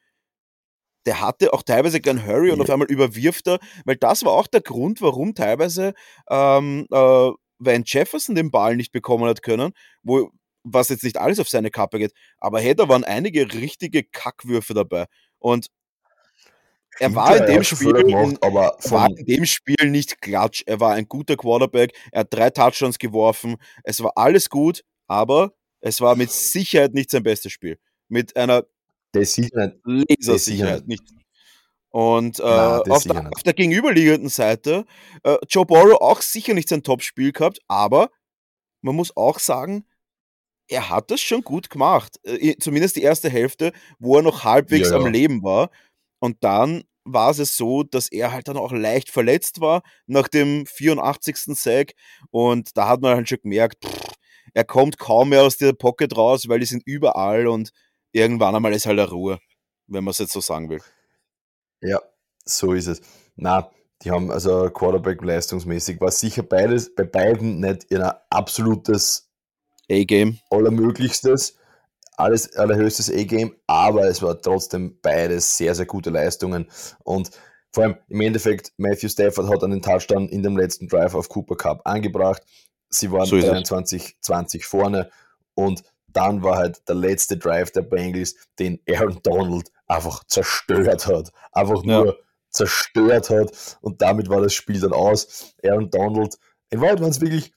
[1.06, 2.54] Der hatte auch teilweise kein Hurry ja.
[2.54, 5.94] und auf einmal überwirft er, weil das war auch der Grund, warum teilweise
[6.28, 9.72] ähm, äh, Van Jefferson den Ball nicht bekommen hat können,
[10.02, 10.30] wo,
[10.62, 14.74] was jetzt nicht alles auf seine Kappe geht, aber hey, da waren einige richtige Kackwürfe
[14.74, 15.06] dabei.
[15.38, 15.68] Und
[17.00, 20.62] er war in dem Spiel, gemacht, aber war in dem Spiel nicht klatsch.
[20.66, 21.92] Er war ein guter Quarterback.
[22.12, 23.56] Er hat drei Touchdowns geworfen.
[23.84, 27.78] Es war alles gut, aber es war mit Sicherheit nicht sein bestes Spiel.
[28.08, 28.66] Mit einer
[29.14, 31.04] Lasersicherheit nicht.
[31.88, 34.84] Und äh, Nein, auf, der, auf, der, gegenüberliegenden Seite,
[35.24, 38.10] äh, Joe Borrow auch sicher nicht sein Top-Spiel gehabt, aber
[38.82, 39.84] man muss auch sagen,
[40.68, 42.20] er hat das schon gut gemacht.
[42.24, 45.04] Äh, zumindest die erste Hälfte, wo er noch halbwegs ja, ja.
[45.04, 45.70] am Leben war.
[46.20, 50.66] Und dann war es so, dass er halt dann auch leicht verletzt war nach dem
[50.66, 51.36] 84.
[51.56, 51.92] Sack.
[52.30, 54.14] Und da hat man halt schon gemerkt, pff,
[54.54, 57.70] er kommt kaum mehr aus der Pocket raus, weil die sind überall und
[58.12, 59.38] irgendwann einmal ist halt eine Ruhe,
[59.86, 60.80] wenn man es jetzt so sagen will.
[61.80, 62.00] Ja,
[62.44, 63.00] so ist es.
[63.36, 63.70] Na,
[64.02, 69.30] die haben also Quarterback leistungsmäßig war sicher beides bei beiden nicht ihr absolutes
[69.90, 70.38] A-Game.
[70.50, 71.56] Allermöglichstes
[72.20, 76.68] alles allerhöchstes A-Game, aber es war trotzdem beides sehr, sehr gute Leistungen.
[77.04, 77.30] Und
[77.72, 81.56] vor allem im Endeffekt, Matthew Stafford hat einen Touchdown in dem letzten Drive auf Cooper
[81.56, 82.42] Cup angebracht.
[82.88, 85.10] Sie waren so 23, 20 vorne
[85.54, 91.30] und dann war halt der letzte Drive der Bengals, den Aaron Donald einfach zerstört hat.
[91.52, 92.12] Einfach nur ja.
[92.50, 95.54] zerstört hat und damit war das Spiel dann aus.
[95.62, 96.36] Aaron Donald,
[96.70, 97.52] in Wahrheit waren es wirklich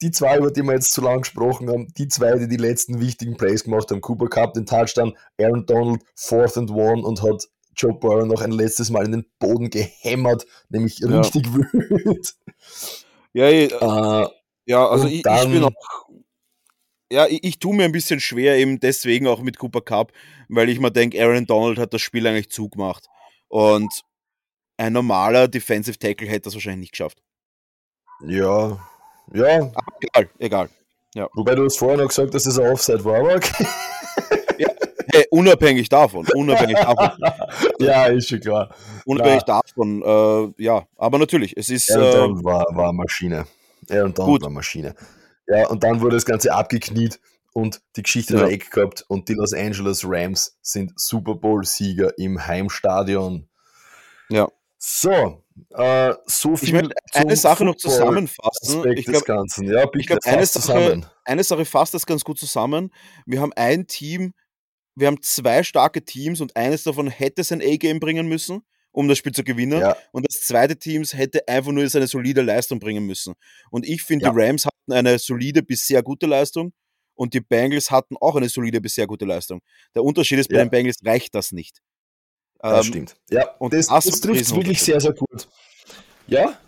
[0.00, 3.00] die zwei, über die wir jetzt zu lange gesprochen haben, die zwei, die die letzten
[3.00, 7.48] wichtigen Plays gemacht haben, Cooper Cup den Touchdown, Aaron Donald fourth and one und hat
[7.76, 11.20] Joe Burrow noch ein letztes Mal in den Boden gehämmert, nämlich ja.
[11.20, 12.34] richtig wütend.
[13.32, 14.26] Ja, ich, äh,
[14.66, 15.72] ja also ich, dann, ich bin auch
[17.12, 20.12] ja, ich, ich tue mir ein bisschen schwer, eben deswegen auch mit Cooper Cup,
[20.48, 23.06] weil ich mir denke, Aaron Donald hat das Spiel eigentlich zugemacht.
[23.48, 24.02] Und
[24.78, 27.22] ein normaler Defensive Tackle hätte das wahrscheinlich nicht geschafft.
[28.24, 28.80] Ja,
[29.32, 29.70] ja.
[29.74, 30.68] Aber egal, egal.
[31.14, 31.28] Ja.
[31.34, 33.66] Wobei du hast vorher noch gesagt, dass es ein Offside war, aber okay.
[34.58, 34.68] Ja,
[35.12, 37.10] hey, unabhängig davon, unabhängig davon.
[37.78, 38.74] ja, ist schon klar.
[39.04, 39.62] Unabhängig klar.
[39.66, 41.90] davon, äh, ja, aber natürlich, es ist.
[41.90, 43.46] Er äh, war, war Maschine.
[43.88, 44.94] Er und dann war Maschine.
[45.48, 47.20] Ja, und dann wurde das Ganze abgekniet
[47.52, 48.46] und die Geschichte ja.
[48.46, 53.48] Eck gehabt und die Los Angeles Rams sind Super Bowl-Sieger im Heimstadion.
[54.28, 54.48] Ja.
[54.84, 56.68] So, äh, so viel.
[56.68, 58.84] Ich möchte eine Sache noch zusammenfassen.
[58.96, 59.24] Ich glaube,
[59.58, 62.92] ja, ich glaub, eine, Sache, eine Sache fasst das ganz gut zusammen.
[63.24, 64.34] Wir haben ein Team,
[64.96, 69.18] wir haben zwei starke Teams und eines davon hätte sein A-Game bringen müssen, um das
[69.18, 69.80] Spiel zu gewinnen.
[69.80, 69.96] Ja.
[70.10, 73.34] Und das zweite Team hätte einfach nur seine solide Leistung bringen müssen.
[73.70, 74.32] Und ich finde, ja.
[74.32, 76.72] die Rams hatten eine solide bis sehr gute Leistung
[77.14, 79.60] und die Bengals hatten auch eine solide bis sehr gute Leistung.
[79.94, 80.64] Der Unterschied ist, bei ja.
[80.64, 81.82] den Bengals reicht das nicht.
[82.62, 83.16] Das ähm, stimmt.
[83.30, 85.48] Ja, und das, das, das trifft wirklich sehr, sehr gut.
[86.28, 86.58] Ja,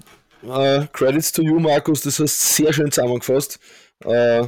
[0.42, 3.58] äh, Credits to you, Markus, das hast sehr schön zusammengefasst.
[4.04, 4.46] Äh,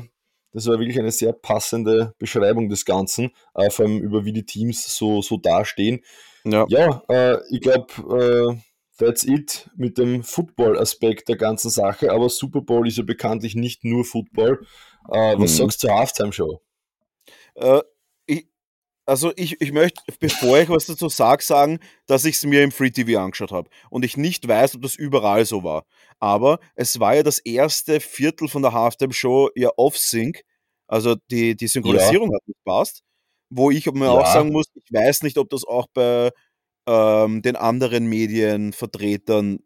[0.53, 4.45] das war wirklich eine sehr passende Beschreibung des Ganzen, äh, vor allem über wie die
[4.45, 6.03] Teams so, so dastehen.
[6.45, 7.87] Ja, ja äh, ich glaube,
[8.19, 8.57] äh,
[8.99, 13.85] that's it mit dem Football-Aspekt der ganzen Sache, aber Super Bowl ist ja bekanntlich nicht
[13.85, 14.67] nur Football.
[15.11, 15.57] Äh, was mhm.
[15.57, 16.61] sagst du zur Halftime-Show?
[19.07, 22.73] Also ich, ich möchte, bevor ich was dazu sage, sagen, dass ich es mir im
[22.73, 25.85] Free TV angeschaut habe und ich nicht weiß, ob das überall so war.
[26.19, 30.43] Aber es war ja das erste Viertel von der Halftime-Show ja off-sync,
[30.89, 32.37] also die, die Synchronisierung ja.
[32.37, 33.03] hat nicht passt,
[33.49, 34.11] wo ich mir ja.
[34.11, 36.31] auch sagen muss, ich weiß nicht, ob das auch bei
[36.89, 39.61] ähm, den anderen Medienvertretern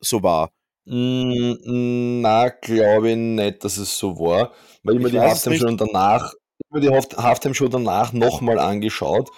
[0.00, 0.50] so war.
[0.84, 6.34] Mm, na, glaube ich nicht, dass es so war, weil ich mir die Halftime-Show danach
[6.74, 9.30] mir die Halftime-Show danach nochmal angeschaut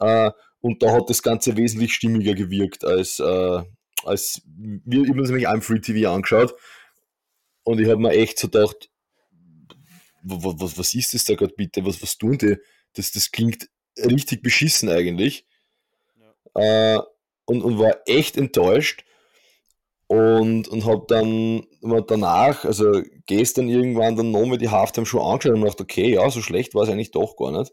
[0.00, 0.30] äh,
[0.60, 3.62] und da hat das Ganze wesentlich stimmiger gewirkt als, äh,
[4.04, 6.54] als wir, ich habe nämlich am Free TV angeschaut
[7.62, 8.90] und ich habe mir echt so gedacht,
[10.22, 12.56] was, was, was ist das da gerade bitte, was, was tun die?
[12.94, 15.46] Das, das klingt richtig beschissen eigentlich.
[16.54, 16.96] Ja.
[16.96, 17.00] Äh,
[17.46, 19.04] und, und war echt enttäuscht
[20.10, 21.62] und, und habe dann
[22.08, 26.42] danach, also gestern irgendwann dann nochmal die Halftime schon angeschaut und gedacht, okay, ja, so
[26.42, 27.72] schlecht war es eigentlich doch gar nicht.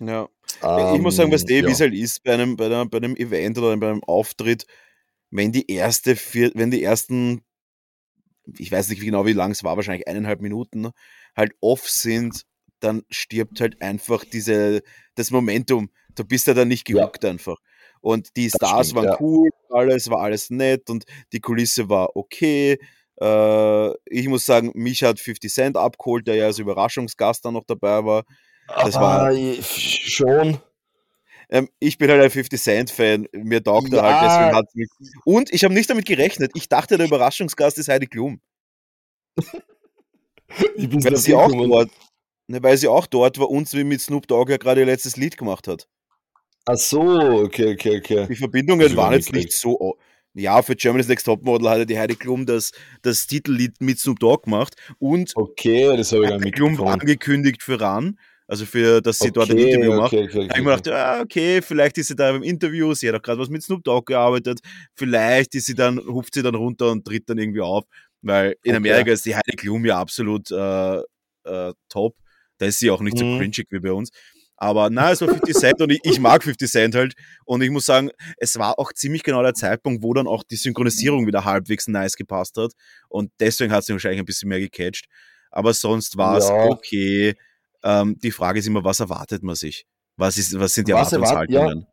[0.00, 0.30] Ja.
[0.62, 1.68] Ähm, ich muss sagen, was ähm, ja.
[1.68, 4.66] wie es halt ist bei einem, bei, einem, bei einem Event oder bei einem Auftritt,
[5.30, 6.16] wenn die erste,
[6.54, 7.42] wenn die ersten,
[8.58, 10.88] ich weiß nicht genau, wie lang es war, wahrscheinlich eineinhalb Minuten,
[11.36, 12.46] halt off sind,
[12.80, 14.82] dann stirbt halt einfach diese,
[15.16, 15.90] das Momentum.
[16.14, 17.30] Du bist ja dann nicht gehuckt ja.
[17.30, 17.58] einfach.
[18.02, 19.20] Und die Stars stimmt, waren ja.
[19.20, 22.78] cool, alles war alles nett und die Kulisse war okay.
[23.20, 27.64] Äh, ich muss sagen, mich hat 50 Cent abgeholt, der ja als Überraschungsgast dann noch
[27.64, 28.24] dabei war.
[28.66, 30.58] Das war ah, schon.
[31.48, 33.98] Ähm, ich bin halt ein 50 Cent Fan, mir taugt ja.
[33.98, 34.88] er halt, deswegen hat mich.
[35.24, 36.50] Und ich habe nicht damit gerechnet.
[36.54, 38.40] Ich dachte, der Überraschungsgast ist Heidi Klum.
[40.76, 41.90] ich bin weil, sie auch dort,
[42.48, 45.16] ne, weil sie auch dort war und wie mit Snoop Dogg ja gerade ihr letztes
[45.16, 45.86] Lied gemacht hat.
[46.64, 48.26] Ach so, okay, okay, okay.
[48.28, 49.98] Die Verbindungen waren jetzt nicht so.
[50.34, 54.44] Ja, für Germany's Next Topmodel hat die Heidi Klum das, das Titellied mit Snoop Dogg
[54.44, 59.28] gemacht und okay, das habe ich Heidi Klum angekündigt für RAN, also für, dass sie
[59.28, 60.14] okay, dort ein Interview macht.
[60.14, 62.94] Okay, okay, okay, habe ich mir gedacht, ja, okay, vielleicht ist sie da im Interview,
[62.94, 64.60] sie hat auch gerade was mit Snoop Dogg gearbeitet,
[64.94, 67.84] vielleicht ist sie dann, hupft sie dann runter und tritt dann irgendwie auf,
[68.22, 70.96] weil in Amerika ist die Heidi Klum ja absolut äh,
[71.44, 72.16] äh, top,
[72.56, 73.32] da ist sie auch nicht mhm.
[73.32, 74.10] so cringig wie bei uns.
[74.62, 77.14] Aber na, es war 50 Cent und ich, ich, mag 50 Cent halt.
[77.44, 80.54] Und ich muss sagen, es war auch ziemlich genau der Zeitpunkt, wo dann auch die
[80.54, 82.70] Synchronisierung wieder halbwegs nice gepasst hat.
[83.08, 85.06] Und deswegen hat es wahrscheinlich ein bisschen mehr gecatcht.
[85.50, 86.54] Aber sonst war es ja.
[86.66, 87.34] okay.
[87.82, 89.84] Ähm, die Frage ist immer, was erwartet man sich?
[90.16, 91.80] Was, ist, was sind die was Erwartungshaltungen?
[91.80, 91.86] Ja.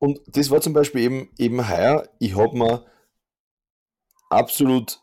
[0.00, 2.84] Und das war zum Beispiel eben, eben heuer, ich habe mir
[4.28, 4.98] absolut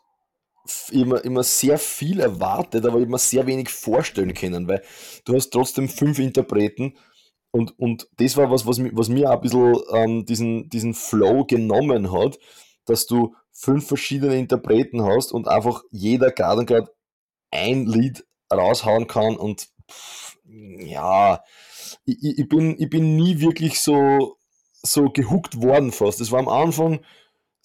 [0.91, 4.83] immer, immer sehr viel erwartet, aber immer sehr wenig vorstellen können, weil
[5.25, 6.95] du hast trotzdem fünf Interpreten
[7.51, 12.11] und, und das war was, was, was mir ein bisschen ähm, diesen, diesen Flow genommen
[12.11, 12.37] hat,
[12.85, 16.91] dass du fünf verschiedene Interpreten hast und einfach jeder gerade und gerade
[17.51, 20.37] ein Lied raushauen kann und pff,
[20.79, 21.43] ja,
[22.05, 24.37] ich, ich, bin, ich bin nie wirklich so,
[24.73, 26.19] so gehuckt worden fast.
[26.19, 26.99] Das war am Anfang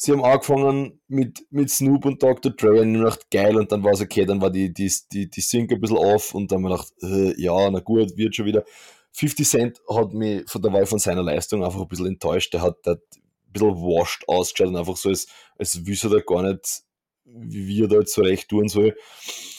[0.00, 2.52] sie haben angefangen mit, mit Snoop und Dr.
[2.52, 5.28] Dre und ich dachte, geil, und dann war es okay, dann war die, die, die,
[5.28, 8.34] die Sync ein bisschen off und dann habe ich gedacht, äh, ja, na gut, wird
[8.34, 8.64] schon wieder.
[9.12, 12.54] 50 Cent hat mich von der Wahl von seiner Leistung einfach ein bisschen enttäuscht.
[12.54, 15.26] Der hat, der hat ein bisschen washed ausgeschaut und einfach so, als,
[15.58, 16.82] als wüsste er gar nicht,
[17.26, 18.96] wie er da jetzt zurecht tun soll.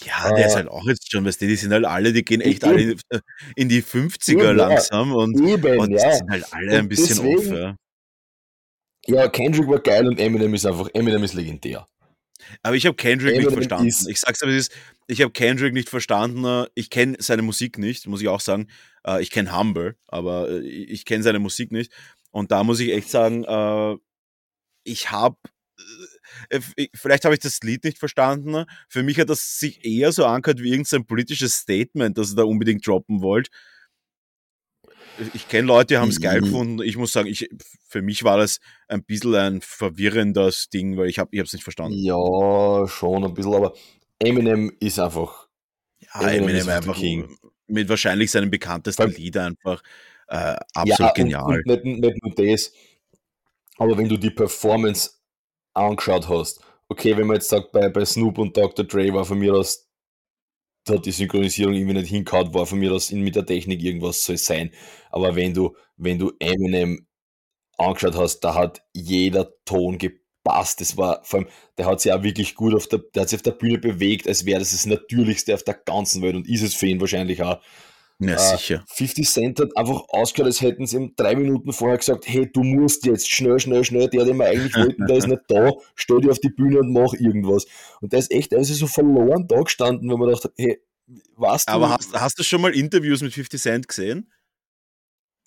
[0.06, 2.26] Ja, der äh, ist halt auch jetzt schon, weißt du, die sind halt alle, die
[2.26, 2.96] gehen echt alle
[3.56, 6.16] in die 50er eben, langsam und, eben, und ja.
[6.16, 7.46] sind halt alle und ein bisschen deswegen, off.
[7.46, 7.76] Ja.
[9.08, 11.88] Ja, Kendrick war geil und Eminem ist einfach, Eminem ist legendär.
[12.64, 14.10] Aber ich habe Kendrick Eminem nicht verstanden.
[14.10, 14.52] Ich sag's aber,
[15.08, 16.66] ich habe Kendrick nicht verstanden.
[16.76, 18.68] Ich kenne seine Musik nicht, muss ich auch sagen.
[19.06, 21.92] Äh, ich kenne Humble, aber äh, ich kenne seine Musik nicht.
[22.32, 23.96] Und da muss ich echt sagen, äh,
[24.84, 25.38] ich habe
[26.94, 28.66] vielleicht habe ich das Lied nicht verstanden.
[28.88, 32.44] Für mich hat das sich eher so angehört wie irgendein politisches Statement, das er da
[32.44, 33.50] unbedingt droppen wollt.
[35.34, 36.82] Ich kenne Leute, die haben es geil gefunden.
[36.84, 37.50] Ich muss sagen, ich,
[37.88, 41.98] für mich war das ein bisschen ein verwirrendes Ding, weil ich habe es nicht verstanden.
[41.98, 43.74] Ja, schon ein bisschen, aber
[44.20, 45.48] Eminem ist einfach.
[46.00, 47.38] Ja, Eminem, Eminem ist einfach King.
[47.68, 49.84] mit wahrscheinlich seinem bekanntesten Weil, Lied einfach
[50.28, 51.44] äh, absolut ja, genial.
[51.44, 52.74] Und, und nicht, nicht nur das,
[53.78, 55.12] aber wenn du die Performance
[55.74, 58.86] angeschaut hast, okay, wenn man jetzt sagt, bei, bei Snoop und Dr.
[58.86, 59.91] Dre war von mir aus
[60.90, 64.38] hat die Synchronisierung irgendwie nicht hingehauen, war von mir aus mit der Technik irgendwas soll
[64.38, 64.72] sein.
[65.12, 67.08] Aber wenn du, wenn du Eminem
[67.78, 70.82] angeschaut hast, da hat jeder Ton gepasst.
[70.82, 73.38] Das war vor allem, der hat sich auch wirklich gut auf der, der hat sich
[73.38, 76.62] auf der Bühne bewegt, als wäre das das Natürlichste auf der ganzen Welt und ist
[76.64, 77.62] es für ihn wahrscheinlich auch.
[78.22, 78.84] Ja, äh, sicher.
[78.88, 82.64] 50 Cent hat einfach ausgeschaut, als hätten sie ihm drei Minuten vorher gesagt, hey, du
[82.64, 86.22] musst jetzt schnell, schnell, schnell, der, den wir eigentlich wollten, der ist nicht da, stell
[86.22, 87.66] dich auf die Bühne und mach irgendwas.
[88.00, 90.80] Und der ist echt, ist so verloren da gestanden, wenn man dachte, hey,
[91.36, 91.72] was du...
[91.72, 94.32] Aber hast, hast du schon mal Interviews mit 50 Cent gesehen?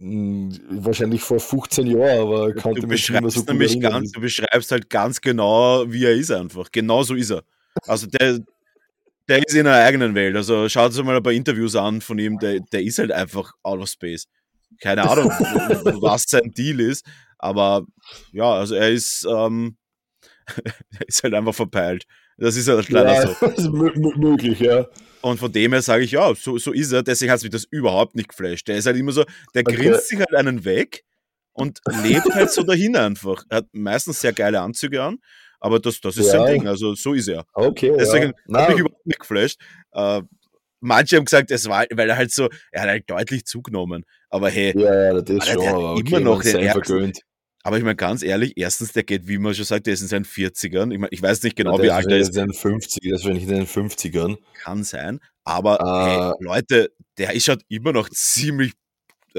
[0.01, 4.73] Hm, wahrscheinlich vor 15 Jahren, aber kannte du mich immer so nämlich ganz, Du beschreibst
[4.73, 6.73] halt ganz genau, wie er ist einfach.
[6.73, 7.45] Genau so ist er.
[7.87, 8.41] Also der,
[9.29, 10.37] der ist in einer eigenen Welt.
[10.37, 13.53] Also schaut euch mal ein paar Interviews an von ihm, der, der ist halt einfach
[13.63, 14.27] out of space.
[14.81, 15.29] Keine Ahnung,
[16.03, 17.05] was sein Deal ist,
[17.39, 17.87] aber
[18.33, 19.77] ja, also er ist, ähm,
[20.99, 22.05] er ist halt einfach verpeilt.
[22.37, 23.47] Das ist halt leider ja, so.
[23.47, 24.87] Ist möglich, ja.
[25.21, 27.05] Und von dem her sage ich, ja, so, so ist er.
[27.05, 28.67] Deswegen hat es mich das überhaupt nicht geflasht.
[28.67, 29.77] Der ist halt immer so, der okay.
[29.77, 31.05] grinst sich halt einen weg
[31.53, 33.45] und lebt halt so dahin einfach.
[33.49, 35.19] Er hat meistens sehr geile Anzüge an
[35.65, 36.33] aber das, das ist ja.
[36.33, 37.47] sein Ding, also so ist er.
[37.55, 37.97] Okay.
[37.99, 38.61] Deswegen ja.
[38.61, 39.59] habe ich überhaupt nicht geflasht.
[39.93, 40.21] Äh,
[40.81, 44.05] manche haben gesagt, es war, weil er halt so, er hat halt deutlich zugenommen.
[44.29, 47.21] Aber hey, ja, ja, das ist schon, aber okay, immer noch den vergönnt.
[47.63, 50.09] Aber ich meine, ganz ehrlich, erstens, der geht, wie man schon sagt, der ist in
[50.09, 50.93] seinen 40ern.
[50.93, 52.35] Ich, mein, ich weiß nicht genau, wie alt er ist.
[52.35, 54.37] Der ist in seinen 50, das wäre nicht in den 50ern.
[54.63, 55.19] Kann sein.
[55.45, 58.75] Aber uh, hey, Leute, der ist halt immer noch ziemlich,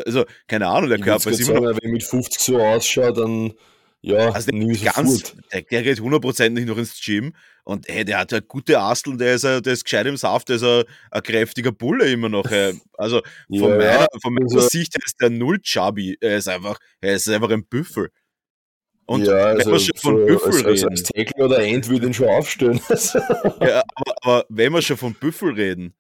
[0.07, 1.77] also keine Ahnung, der Körper ist immer sagen, noch.
[1.83, 3.53] Wenn mit 50 so ausschaut, dann
[4.01, 7.33] ja, also der, ganz, der, der geht hundertprozentig noch ins Gym
[7.63, 10.57] und hey, der hat ja gute Asteln, der ist, der ist gescheit im Saft, der
[10.57, 12.45] ist ein, ein kräftiger Bulle immer noch.
[12.97, 16.17] Also von ja, meiner, von meiner also, Sicht ist der null chubby.
[16.21, 18.09] Er ist einfach, er ist einfach ein Büffel.
[19.05, 20.89] Und ja, also wenn wir schon von so, Büffel reden.
[20.89, 22.79] Als Tackle oder End würde ihn schon aufstellen.
[23.59, 25.93] ja, aber, aber wenn wir schon von Büffel reden,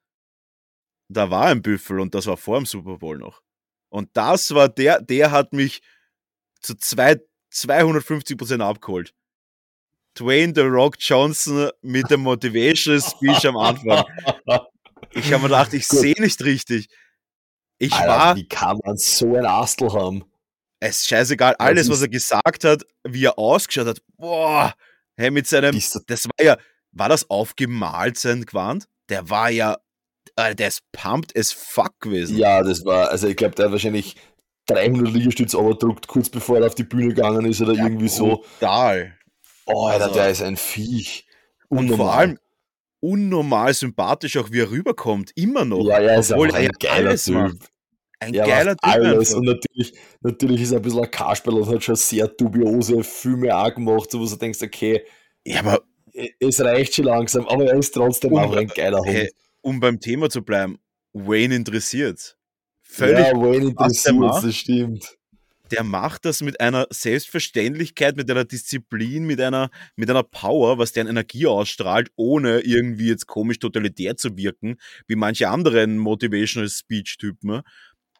[1.09, 3.41] da war ein Büffel und das war vor dem Super Bowl noch.
[3.89, 5.81] Und das war der, der hat mich
[6.61, 7.19] zu zwei
[7.55, 9.13] 250% abgeholt.
[10.17, 14.05] Dwayne The Rock Johnson mit dem Motivational Speech am Anfang.
[15.11, 16.87] Ich habe mir gedacht, ich sehe nicht richtig.
[17.77, 18.35] Ich Alter, war.
[18.35, 20.23] Wie kann man so ein Astel haben?
[20.79, 21.55] Es ist scheißegal.
[21.57, 24.01] Alles, was er gesagt hat, wie er ausgeschaut hat.
[24.17, 24.73] Boah,
[25.17, 25.77] hey, mit seinem.
[26.07, 26.57] Das war ja.
[26.91, 28.87] War das aufgemalt sein Gewand?
[29.09, 29.77] Der war ja.
[30.37, 32.37] Der ist pumped as fuck gewesen.
[32.37, 33.09] Ja, das war.
[33.09, 34.15] Also, ich glaube, der hat wahrscheinlich
[34.67, 38.43] 300 Liegestütz druckt, kurz bevor er auf die Bühne gegangen ist oder ja, irgendwie so.
[38.59, 39.13] Total.
[39.65, 41.27] Oh, Alter, also, der ist ein Viech.
[41.69, 41.91] Unnormal.
[41.91, 42.39] Und vor allem
[42.99, 45.31] unnormal sympathisch auch, wie er rüberkommt.
[45.35, 45.85] Immer noch.
[45.85, 47.35] Ja, ja, ist Obwohl ein geiler Typ.
[47.35, 47.71] Macht.
[48.19, 48.83] Ein ja, geiler Typ.
[48.83, 49.33] Alles.
[49.33, 53.55] Und natürlich, natürlich ist er ein bisschen ein Kasperl und hat schon sehr dubiose Filme
[53.55, 55.03] auch gemacht, so wo du denkst, okay,
[55.45, 55.83] ja, aber
[56.39, 59.09] es reicht schon langsam, aber er ist trotzdem um, auch ein geiler Hund.
[59.09, 60.79] Hey, um beim Thema zu bleiben,
[61.13, 62.37] Wayne interessiert
[62.85, 63.27] völlig.
[63.27, 65.17] Ja, Wayne interessiert, das stimmt.
[65.71, 70.91] Der macht das mit einer Selbstverständlichkeit, mit einer Disziplin, mit einer, mit einer Power, was
[70.91, 74.77] deren Energie ausstrahlt, ohne irgendwie jetzt komisch totalitär zu wirken,
[75.07, 77.63] wie manche anderen Motivational Speech-Typen.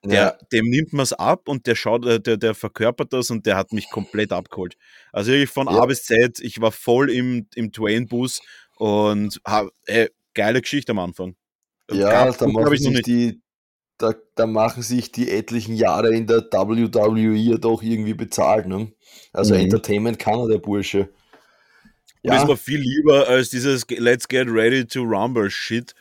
[0.04, 0.38] Der, ja.
[0.52, 3.58] Dem nimmt man es ab und der schaut, äh, der, der verkörpert das und der
[3.58, 4.76] hat mich komplett abgeholt.
[5.12, 5.74] Also ich von ja.
[5.82, 8.42] A bis Z, ich war voll im, im Twain-Bus
[8.76, 11.36] und hab, ey, geile Geschichte am Anfang.
[11.92, 13.42] Ja, da macht sich die,
[13.98, 18.68] da, da machen sich die etlichen Jahre in der WWE ja doch irgendwie bezahlt.
[18.68, 18.92] Ne?
[19.32, 19.62] Also mhm.
[19.62, 21.10] Entertainment kann er, der Bursche.
[22.24, 22.36] Ja.
[22.36, 25.94] Das war viel lieber als dieses Let's Get Ready to Rumble Shit,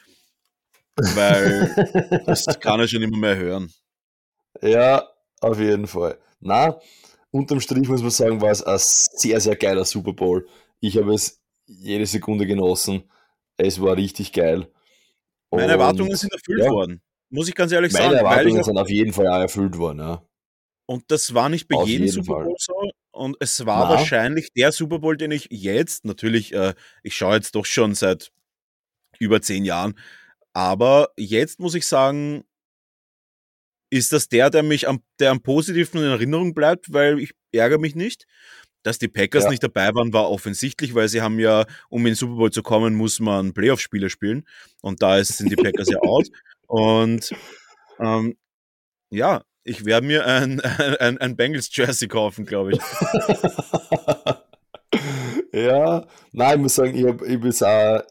[0.96, 3.72] weil das kann er schon immer mehr hören.
[4.62, 5.06] Ja,
[5.40, 6.18] auf jeden Fall.
[6.40, 6.78] Na,
[7.30, 10.46] unterm Strich muss man sagen, war es ein sehr, sehr geiler Super Bowl.
[10.80, 13.04] Ich habe es jede Sekunde genossen.
[13.56, 14.66] Es war richtig geil.
[15.50, 16.70] Meine Erwartungen sind erfüllt ja.
[16.70, 17.03] worden.
[17.34, 18.14] Muss ich ganz ehrlich Meine sagen.
[18.14, 20.22] Meine Erwartungen sind auf jeden Fall auch erfüllt worden, ja.
[20.86, 23.90] Und das war nicht bei auf jedem Super Bowl so, und es war Na.
[23.96, 28.30] wahrscheinlich der Super Bowl, den ich jetzt, natürlich, äh, ich schaue jetzt doch schon seit
[29.18, 29.98] über zehn Jahren,
[30.52, 32.44] aber jetzt muss ich sagen,
[33.90, 37.78] ist das der, der mich am, der am positiven in Erinnerung bleibt, weil ich ärgere
[37.78, 38.26] mich nicht.
[38.84, 39.50] Dass die Packers ja.
[39.50, 42.62] nicht dabei waren, war offensichtlich, weil sie haben ja, um in den Super Bowl zu
[42.62, 44.46] kommen, muss man Playoff-Spiele spielen.
[44.82, 46.28] Und da ist, sind die Packers ja out.
[46.66, 47.34] Und
[47.98, 48.36] ähm,
[49.10, 50.60] ja, ich werde mir ein,
[51.00, 52.80] ein, ein Bengals-Jersey kaufen, glaube ich.
[55.52, 58.02] ja, nein, ich muss sagen, ich, hab, ich bin auch,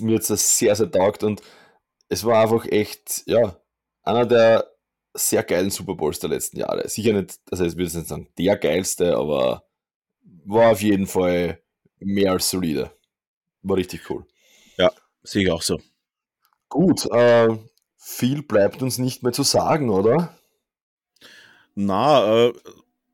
[0.00, 1.40] mir jetzt das sehr, sehr taugt und
[2.08, 3.60] es war einfach echt, ja,
[4.02, 4.66] einer der
[5.14, 6.88] sehr geilen Super Bowls der letzten Jahre.
[6.88, 9.64] Sicher nicht, also ich würde nicht sagen der geilste, aber
[10.44, 11.62] war auf jeden Fall
[11.98, 12.90] mehr als solide.
[13.62, 14.26] War richtig cool.
[14.76, 14.90] Ja,
[15.22, 15.80] sehe ich auch so.
[16.68, 17.48] Gut, äh,
[17.96, 20.36] viel bleibt uns nicht mehr zu sagen, oder?
[21.74, 22.52] Na, äh,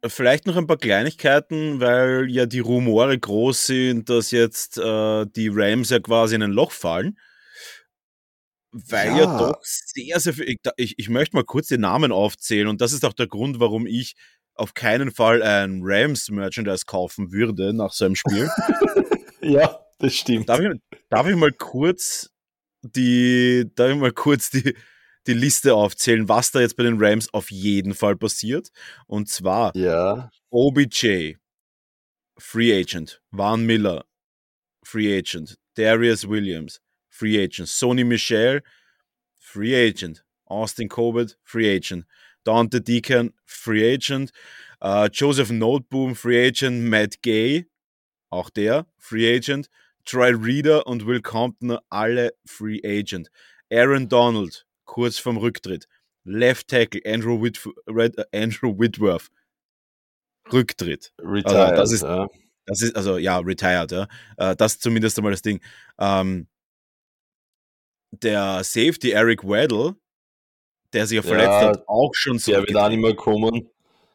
[0.07, 5.51] vielleicht noch ein paar Kleinigkeiten, weil ja die Rumore groß sind, dass jetzt äh, die
[5.53, 7.19] Rams ja quasi in ein Loch fallen.
[8.73, 10.57] Weil ja, ja doch sehr, sehr viel.
[10.77, 13.87] Ich, ich möchte mal kurz die Namen aufzählen und das ist auch der Grund, warum
[13.87, 14.17] ich
[14.55, 18.51] auf keinen Fall ein Rams-Merchandise kaufen würde nach so einem Spiel.
[19.43, 20.49] ja, das stimmt.
[20.49, 20.71] Darf ich,
[21.09, 22.34] darf ich mal kurz
[22.85, 24.75] die, darf ich mal kurz die,
[25.27, 28.71] die Liste aufzählen, was da jetzt bei den Rams auf jeden Fall passiert.
[29.07, 30.31] Und zwar ja.
[30.51, 31.37] OBJ,
[32.37, 34.05] Free Agent, Van Miller,
[34.83, 38.63] Free Agent, Darius Williams, Free Agent, Sony Michel,
[39.39, 42.07] Free Agent, Austin Colbert, Free Agent,
[42.45, 44.31] Dante Deacon, Free Agent,
[44.83, 47.67] uh, Joseph Noteboom, Free Agent, Matt Gay,
[48.31, 49.69] auch der, Free Agent,
[50.05, 53.31] Troy Reader und Will Compton, alle Free Agent.
[53.73, 55.89] Aaron Donald, kurz vorm Rücktritt.
[56.25, 59.29] Left Tackle, Andrew, Whitf Red, uh, Andrew Whitworth,
[60.53, 61.13] Rücktritt.
[61.19, 62.29] Retired, also, das ist, ja.
[62.67, 64.09] Das ist, also ja, retired, ja.
[64.41, 65.61] Uh, das ist zumindest einmal das Ding.
[65.99, 66.49] Ähm,
[68.11, 69.97] der Safety Eric Weddle,
[70.93, 72.53] der sich ja verletzt ja, hat, auch schon so.
[72.53, 73.69] Der wird auch nicht mehr kommen.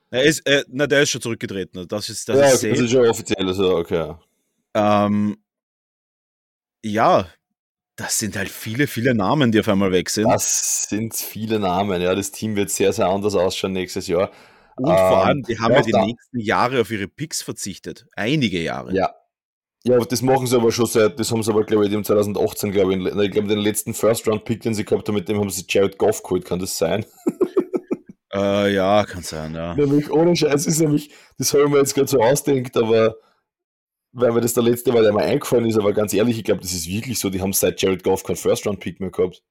[0.09, 1.87] Er ist, äh, na, der ist schon zurückgetreten.
[1.87, 4.15] Das ist, das ja, ist, das ist schon offiziell, also okay.
[4.73, 5.37] Ähm,
[6.83, 7.27] ja,
[7.95, 10.29] das sind halt viele, viele Namen, die auf einmal weg sind.
[10.29, 12.15] Das sind viele Namen, ja.
[12.15, 14.31] Das Team wird sehr, sehr anders ausschauen nächstes Jahr.
[14.77, 18.05] Und ähm, vor allem, die haben ja, ja die nächsten Jahre auf ihre Picks verzichtet.
[18.15, 18.93] Einige Jahre.
[18.95, 19.13] Ja.
[19.85, 22.71] Ja, das machen sie aber schon seit, das haben sie aber, glaube ich, im 2018,
[22.71, 25.63] glaube ich, ich glaube, den letzten First-Round-Pick, den sie gehabt haben, mit dem haben sie
[25.69, 27.05] Jared Goff geholt, kann das sein?
[28.31, 29.73] Äh, ja, kann sein, ja.
[29.73, 31.09] Nämlich, ohne Scheiß ist nämlich,
[31.39, 33.15] das habe ich mir jetzt gerade so ausdenkt, aber
[34.11, 36.73] weil mir das der letzte Mal einmal eingefallen ist, aber ganz ehrlich, ich glaube, das
[36.73, 39.43] ist wirklich so, die haben seit Jared Goff keinen First-Round-Pick mehr gehabt.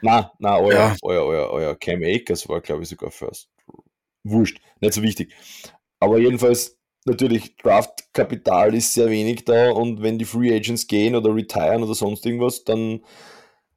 [0.00, 0.96] Na, na, euer, ja.
[1.02, 3.48] euer, euer, euer Cam Akers war, glaube ich, sogar First.
[4.24, 5.34] Wurscht, nicht so wichtig.
[6.00, 11.34] Aber jedenfalls, natürlich, Draft-Kapital ist sehr wenig da und wenn die Free Agents gehen oder
[11.34, 13.02] retiren oder sonst irgendwas, dann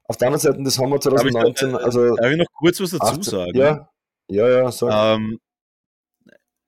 [0.04, 1.72] auf der anderen Seite, das haben wir 2019.
[1.72, 3.58] Darf ich, also, darf ich noch kurz was dazu 18, sagen?
[3.58, 3.88] Ja,
[4.28, 5.16] ja, ja, sag.
[5.16, 5.40] Ähm,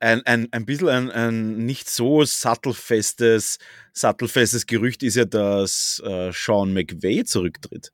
[0.04, 3.58] ein, ein, ein bisschen ein, ein nicht so sattelfestes,
[3.92, 7.90] sattelfestes Gerücht ist ja, dass äh, Sean McVay zurücktritt.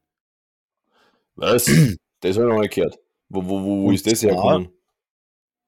[1.36, 1.64] Was?
[2.20, 2.98] das habe ich noch nicht gehört.
[3.28, 4.70] Wo, wo, wo, wo ist das hergekommen?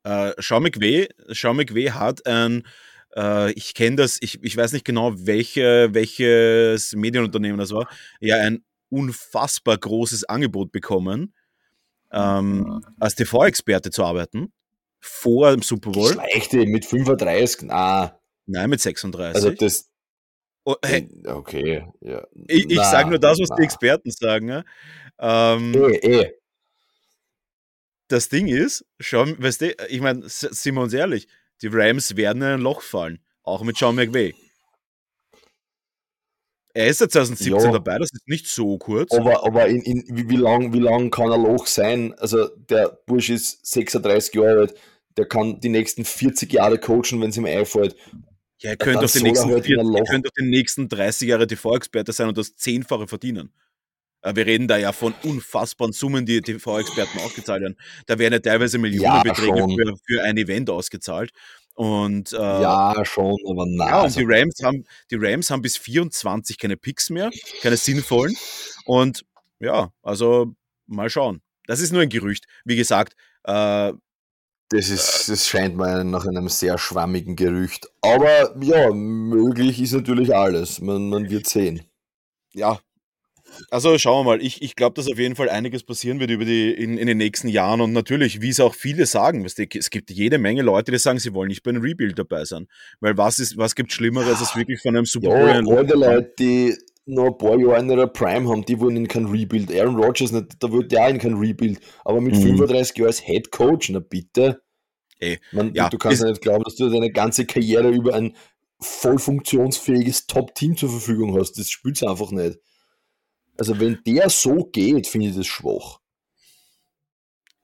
[0.05, 2.66] Äh, Sean, McVay, Sean McVay hat ein,
[3.14, 7.88] äh, ich kenne das, ich, ich weiß nicht genau, welche, welches Medienunternehmen das war,
[8.18, 11.34] ja, ein unfassbar großes Angebot bekommen,
[12.11, 14.53] ähm, als TV-Experte zu arbeiten
[15.03, 16.12] vor dem Super Bowl.
[16.12, 18.18] Schleichte mit 35, na.
[18.46, 19.34] Nein, mit 36.
[19.34, 19.90] Also das.
[20.64, 21.09] Oh, hey.
[21.26, 22.26] Okay, ja.
[22.46, 23.57] Ich, ich sage nur das, was na.
[23.57, 24.48] die Experten sagen.
[24.48, 24.64] Ja?
[25.18, 26.32] Ähm, eh, eh.
[28.09, 31.26] Das Ding ist, schon, weißt du, ich meine, sind wir uns ehrlich,
[31.62, 33.18] die Rams werden in ein Loch fallen.
[33.42, 34.34] Auch mit Sean McVay.
[36.74, 39.12] Er ist seit 2017 ja, dabei, das ist nicht so kurz.
[39.12, 42.14] Aber, aber in, in, wie, wie lang wie lang kann ein Loch sein?
[42.18, 44.74] Also der Bursch ist 36 Jahre alt,
[45.16, 47.96] der kann die nächsten 40 Jahre coachen, wenn es ihm einfällt.
[48.58, 52.38] Ja, er könnte auf, den nächsten, halt auf den nächsten 30 Jahre TV-Experte sein und
[52.38, 53.52] das Zehnfache verdienen.
[54.22, 57.76] Äh, wir reden da ja von unfassbaren Summen, die TV-Experten ausgezahlt werden.
[58.06, 61.32] Da werden ja teilweise Millionenbeträge ja, für, für ein Event ausgezahlt.
[61.74, 63.88] Und, äh, ja, schon, aber nein.
[63.88, 67.30] Ja, und die Rams, haben, die Rams haben bis 24 keine Picks mehr,
[67.62, 68.36] keine sinnvollen.
[68.84, 69.24] Und
[69.58, 70.54] ja, also
[70.86, 71.40] mal schauen.
[71.66, 72.46] Das ist nur ein Gerücht.
[72.64, 73.92] Wie gesagt, äh,
[74.72, 77.88] das, ist, das scheint mir nach einem sehr schwammigen Gerücht.
[78.00, 80.80] Aber ja, möglich ist natürlich alles.
[80.80, 81.82] Man, man wird sehen.
[82.54, 82.80] Ja,
[83.70, 84.42] also schauen wir mal.
[84.42, 87.18] Ich, ich glaube, dass auf jeden Fall einiges passieren wird über die, in, in den
[87.18, 87.80] nächsten Jahren.
[87.80, 91.34] Und natürlich, wie es auch viele sagen, es gibt jede Menge Leute, die sagen, sie
[91.34, 92.66] wollen nicht bei einem Rebuild dabei sein.
[93.00, 95.28] Weil was, ist, was gibt Schlimmeres, als wirklich von einem Super.
[95.28, 99.09] Ja, alte Leute, die noch ein paar Jahre in ihrer Prime haben, die wollen in
[99.09, 99.72] kein Rebuild.
[99.72, 101.80] Aaron Rodgers, da wollte der auch in kein Rebuild.
[102.05, 102.42] Aber mit mhm.
[102.59, 104.62] 35 Jahren als Head Coach, na bitte.
[105.18, 108.36] Ey, Man, ja, du kannst ja nicht glauben, dass du deine ganze Karriere über ein
[108.80, 111.59] voll funktionsfähiges Top-Team zur Verfügung hast.
[111.59, 112.59] Das spielt einfach nicht.
[113.59, 116.00] Also wenn der so geht, finde ich das schwach.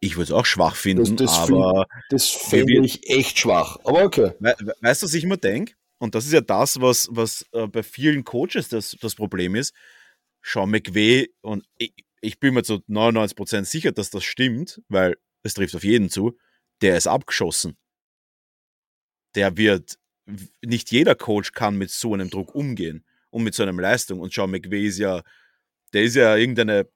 [0.01, 1.74] Ich würde es auch schwach finden, das, das aber.
[1.74, 3.78] Find, das fände ich echt schwach.
[3.82, 4.32] Aber okay.
[4.39, 5.74] We weißt du, was ich immer denke?
[5.99, 9.74] Und das ist ja das, was, was äh, bei vielen Coaches das, das Problem ist.
[10.42, 15.55] Sean McVay, und ich, ich bin mir zu 99% sicher, dass das stimmt, weil es
[15.55, 16.38] trifft auf jeden zu,
[16.80, 17.76] der ist abgeschossen.
[19.34, 19.99] Der wird,
[20.64, 24.20] nicht jeder Coach kann mit so einem Druck umgehen und mit so einer Leistung.
[24.20, 25.22] Und Sean McVay ist ja
[25.92, 26.88] der ist ja irgendeine,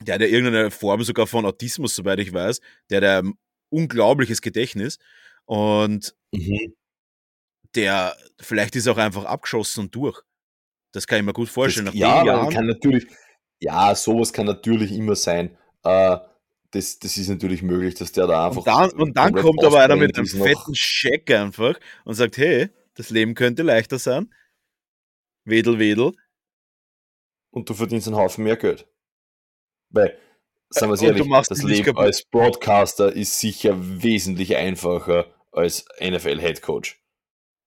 [0.00, 2.60] der hat ja irgendeine Form sogar von Autismus, soweit ich weiß.
[2.90, 3.34] Der hat ein
[3.70, 4.98] unglaubliches Gedächtnis
[5.44, 6.74] und mhm.
[7.76, 10.20] Der, vielleicht ist er auch einfach abgeschossen und durch.
[10.92, 11.86] Das kann ich mir gut vorstellen.
[11.86, 13.06] Das, ja, Jahren, kann natürlich,
[13.60, 15.56] ja, sowas kann natürlich immer sein.
[15.82, 16.18] Äh,
[16.70, 18.58] das, das ist natürlich möglich, dass der da einfach.
[18.58, 22.70] Und dann, und dann kommt aber einer mit einem fetten Scheck einfach und sagt: Hey,
[22.94, 24.32] das Leben könnte leichter sein.
[25.44, 26.12] Wedel, wedel
[27.54, 28.86] und du verdienst einen Haufen mehr Geld.
[29.90, 30.18] Weil,
[30.70, 36.96] sagen wir es ehrlich, das Leben als Broadcaster ist sicher wesentlich einfacher als NFL-Headcoach.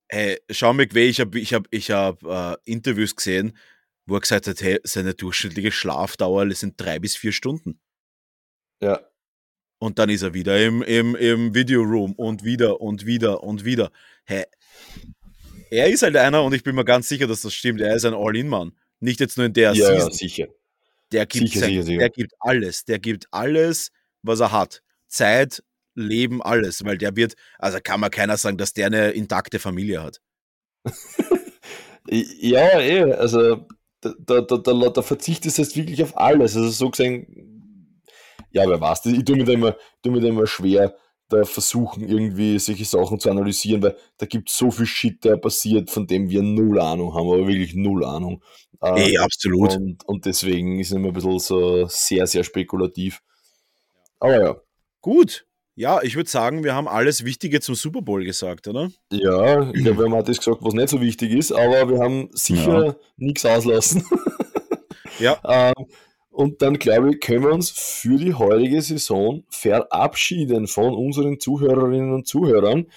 [0.09, 3.57] Hey, schau McVay, ich habe ich hab, ich hab, uh, Interviews gesehen,
[4.05, 7.79] wo er gesagt hat, hey, seine durchschnittliche Schlafdauer sind drei bis vier Stunden.
[8.81, 9.01] Ja.
[9.79, 13.91] Und dann ist er wieder im, im, im Videoroom und wieder und wieder und wieder.
[14.25, 14.45] Hey,
[15.69, 18.05] er ist halt einer, und ich bin mir ganz sicher, dass das stimmt, er ist
[18.05, 18.71] ein All-In-Mann.
[18.99, 20.11] Nicht jetzt nur in der ja, Season.
[20.11, 20.47] sicher.
[21.11, 21.99] Der gibt, sicher, sein, sicher, sicher.
[21.99, 22.85] der gibt alles.
[22.85, 23.91] Der gibt alles,
[24.23, 24.81] was er hat.
[25.07, 25.63] Zeit,
[25.97, 26.83] Leben, alles.
[26.85, 30.21] Weil der wird, also kann man keiner sagen, dass der eine intakte Familie hat.
[32.09, 33.67] ja, eh, also
[34.01, 36.55] da, da, da, da verzichtest du jetzt wirklich auf alles.
[36.55, 38.01] Also so gesehen,
[38.51, 40.95] ja, wer weiß, ich tue mir da immer, tue mir da immer schwer,
[41.29, 45.37] da versuchen, irgendwie solche Sachen zu analysieren, weil da gibt es so viel Shit, der
[45.37, 48.41] passiert, von dem wir null Ahnung haben, aber wirklich null Ahnung.
[48.81, 49.75] Ey, äh, absolut.
[49.75, 53.21] Und, und deswegen ist es immer ein bisschen so sehr, sehr spekulativ.
[54.19, 54.55] Aber ja.
[55.01, 55.46] Gut.
[55.77, 58.89] Ja, ich würde sagen, wir haben alles Wichtige zum Super Bowl gesagt, oder?
[59.11, 61.99] Ja, ich glaube, wir haben auch das gesagt, was nicht so wichtig ist, aber wir
[61.99, 62.95] haben sicher ja.
[63.17, 64.03] nichts auslassen.
[65.19, 65.37] ja.
[65.47, 65.85] ähm,
[66.31, 72.11] und dann, glaube ich, können wir uns für die heutige Saison verabschieden von unseren Zuhörerinnen
[72.11, 72.87] und Zuhörern.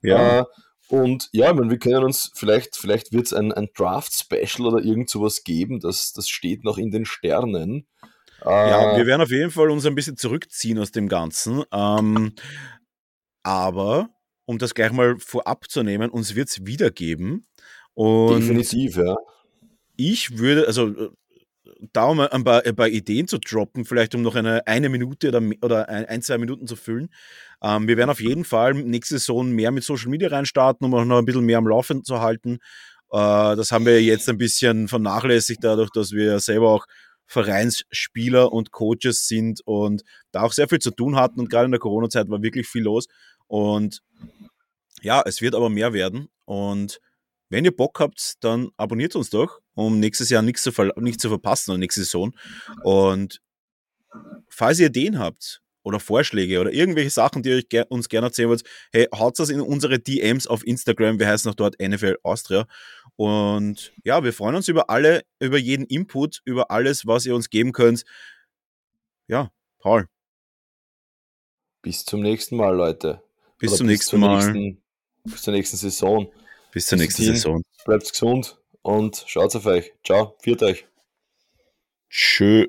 [0.00, 0.42] Ja.
[0.42, 0.44] Äh,
[0.90, 4.84] und ja, ich meine, wir können uns, vielleicht, vielleicht wird es ein, ein Draft-Special oder
[4.84, 7.88] irgend sowas geben, das, das steht noch in den Sternen.
[8.44, 11.64] Ja, äh, wir werden auf jeden Fall uns ein bisschen zurückziehen aus dem Ganzen.
[11.72, 12.34] Ähm,
[13.42, 14.10] aber,
[14.44, 17.46] um das gleich mal vorab zu nehmen, uns wird es wiedergeben.
[17.94, 19.16] Und Definitiv, ja.
[19.96, 21.10] Ich würde, also
[21.92, 25.28] da um ein paar, ein paar, Ideen zu droppen, vielleicht um noch eine, eine Minute
[25.28, 27.08] oder, oder ein, ein, zwei Minuten zu füllen.
[27.62, 31.04] Ähm, wir werden auf jeden Fall nächste Saison mehr mit Social Media reinstarten, um auch
[31.04, 32.58] noch ein bisschen mehr am Laufen zu halten.
[33.10, 36.86] Äh, das haben wir jetzt ein bisschen vernachlässigt, dadurch, dass wir selber auch
[37.28, 40.02] Vereinsspieler und Coaches sind und
[40.32, 41.40] da auch sehr viel zu tun hatten.
[41.40, 43.06] Und gerade in der Corona-Zeit war wirklich viel los.
[43.46, 44.02] Und
[45.02, 46.28] ja, es wird aber mehr werden.
[46.46, 47.00] Und
[47.50, 51.28] wenn ihr Bock habt, dann abonniert uns doch, um nächstes Jahr nichts zu, nicht zu
[51.28, 52.34] verpassen und nächste Saison.
[52.82, 53.40] Und
[54.48, 58.64] falls ihr Ideen habt oder Vorschläge oder irgendwelche Sachen, die ihr uns gerne erzählen wollt,
[58.92, 61.18] hey, haut das in unsere DMs auf Instagram.
[61.18, 62.66] Wir heißen auch dort NFL Austria.
[63.16, 67.50] Und ja, wir freuen uns über alle, über jeden Input, über alles, was ihr uns
[67.50, 68.04] geben könnt.
[69.26, 70.06] Ja, Paul.
[71.82, 73.22] Bis zum nächsten Mal, Leute.
[73.58, 74.52] Bis oder zum bis nächsten Mal.
[74.52, 74.82] Nächsten,
[75.24, 76.32] bis zur nächsten Saison.
[76.72, 77.62] Bis zur nächsten Saison.
[77.84, 79.92] Bleibt gesund und schaut auf euch.
[80.04, 80.86] Ciao, viert euch.
[82.10, 82.66] Tschö.